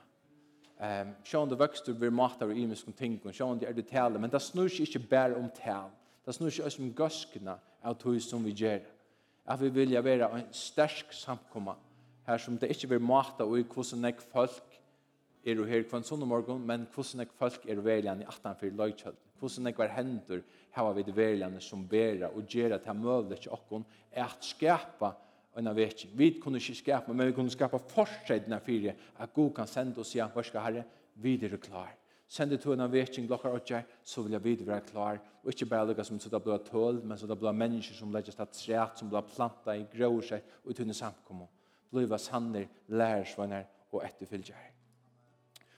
[0.77, 4.29] Ehm sjón de vøkstur við matar og ímiskum tingum, sjón de er det tale, men
[4.29, 5.89] det snur seg ikkje berre om tal.
[6.25, 8.83] Det snur seg også om gøskna av tog som vi gjør.
[9.47, 11.77] At vi vilja vera en sterk samkomma,
[12.27, 14.77] her som det ikkje blir mata og i hvordan nek folk
[15.47, 19.21] er her kvann sånne morgon, men hvordan nek folk er veljan i 18-4 løykjøld.
[19.39, 20.41] Hvordan nek var hendur
[20.75, 25.13] hava vi veljan som vera og gjera til møvlet ikki okkon, er at skapa
[25.57, 26.11] en vekking.
[26.17, 30.15] Vi kunne ikke skapa, men vi kunne skapa fortsetna fyrir at god kan sende oss
[30.15, 30.83] igjen, hva herre,
[31.15, 31.95] vi er klar.
[32.27, 35.19] Sende to en av vekking, blokkar og kjær, så vil jeg videre være klar.
[35.43, 38.11] Og ikke bare lukka som så det blir tål, men så det blir mennesker som
[38.11, 41.47] legges til træt, som blir planta i grøver seg, og tunne samkommer.
[41.91, 44.67] Bliva sanner, lærersvanner og etterfylgjær.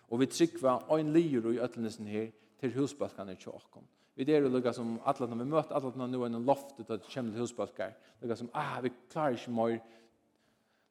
[0.10, 3.86] Og vi trykker en lier i øtlenesen her til husbalkene til åkken.
[4.20, 6.90] Vi der og lukka som alle når vi møter alle når atlatna nu enn loftet
[6.92, 7.94] at kommer til husbalkar.
[8.20, 9.78] Lukka som, ah, vi klarer ikke mer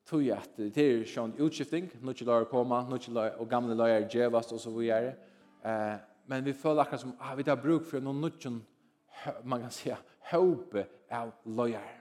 [0.09, 3.77] tog at det er sånn utskifting, nå ikke lar komme, nå ikke lar, og gamle
[3.77, 5.13] lar djevast og så videre.
[5.61, 6.01] Eh,
[6.33, 8.59] men vi føler akkurat som, ah, vi tar bruk for noen nødgjøn,
[9.45, 9.93] man kan si,
[10.33, 11.95] håpe av lojar.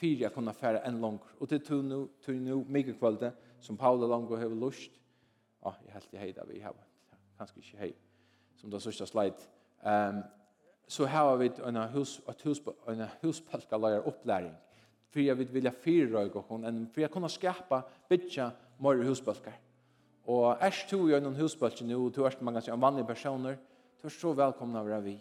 [0.00, 1.20] Fyre jeg kunne fære en lang.
[1.36, 4.96] Og til to nå, to nå, mye kvalitet, som Paula langer har lyst.
[5.60, 6.86] Ja, ah, jeg helt i hei da vi har,
[7.36, 7.96] kanskje ikke hei,
[8.56, 9.52] som det sørste slide.
[9.84, 10.24] Um,
[10.86, 14.54] så har vi en hus ett hus en huspalkalar upplärning
[15.10, 19.60] för jag vill vilja fyra och hon en för jag kunna skapa bitcha mer huspalkar.
[20.24, 23.58] Och är du ju en huspalka nu och du många som vanliga personer
[24.00, 25.18] du är så välkomna vara vi.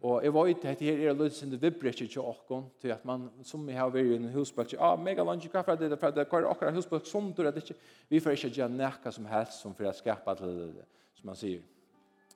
[0.00, 3.66] Och jag vet att det är lite sin vibration ju och till att man som
[3.66, 6.72] vi har varit i en huspalk ja mega lunch kaffe det för det kvar och
[6.72, 7.70] huspalk som du det
[8.08, 10.74] vi får inte göra näka som helst som för att skapa till
[11.14, 11.62] som man säger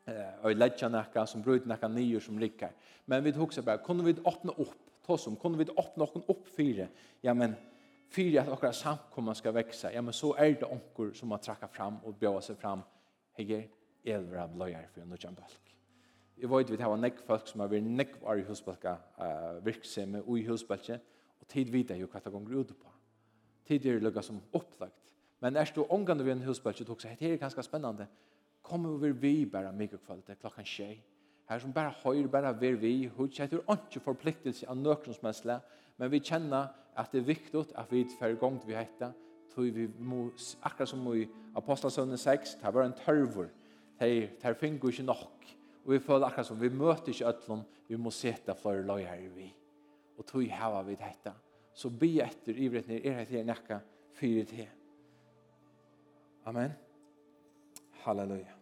[0.04, 2.72] eh och lägga näka som bröt näka nior som lyckar.
[3.04, 6.48] Men vi huxar bara kunde vi öppna upp ta som kunde vi öppna någon upp
[6.56, 6.86] fyra.
[7.20, 7.54] Ja men
[8.08, 9.92] fyra att våra samkomma ska växa.
[9.92, 12.80] Ja men så är det onkor som har trackat fram och bjöa sig fram.
[13.32, 13.70] Hej
[14.04, 15.76] elvra blöjar för någon Jambalk.
[16.34, 20.18] Jag vet vi har nekk folk som har varit nekk var i husbalka uh, verksamma
[20.38, 20.98] i husbalka,
[21.40, 22.90] och tid vita ju hva det gonger ut på.
[23.68, 25.12] Tid är det som upplagt.
[25.38, 28.06] Men är du omgående vid en husbalka, också også, det er ganske spennende,
[28.64, 31.04] kommer vi vi bara mycket bare mikrokvalitet klockan tjej.
[31.46, 35.26] Här som bara höjer, bara ver vi, Hur jeg tror inte förpliktelse av nøkron som
[35.26, 35.46] helst,
[35.96, 39.12] men vi känner att det är viktigt att vi fer gong vi heter,
[39.54, 43.48] tog vi må, akkurat som i Apostelsønnen 6, det var en törvor.
[44.00, 45.56] det er finner inte nog.
[45.84, 47.62] Och vi føler akkurat som vi möter inte ötlån.
[47.88, 49.54] vi må sätta för løy her vi.
[50.16, 51.32] Och tog hava vi dette,
[51.74, 53.80] så be efter ivret ned, er det her
[54.12, 54.56] fyra till.
[54.56, 54.70] her.
[56.44, 56.83] Amen.
[58.06, 58.54] Halleluja.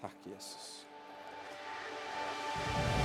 [0.00, 0.86] Takk, Jesus.
[2.54, 3.01] Halleluja.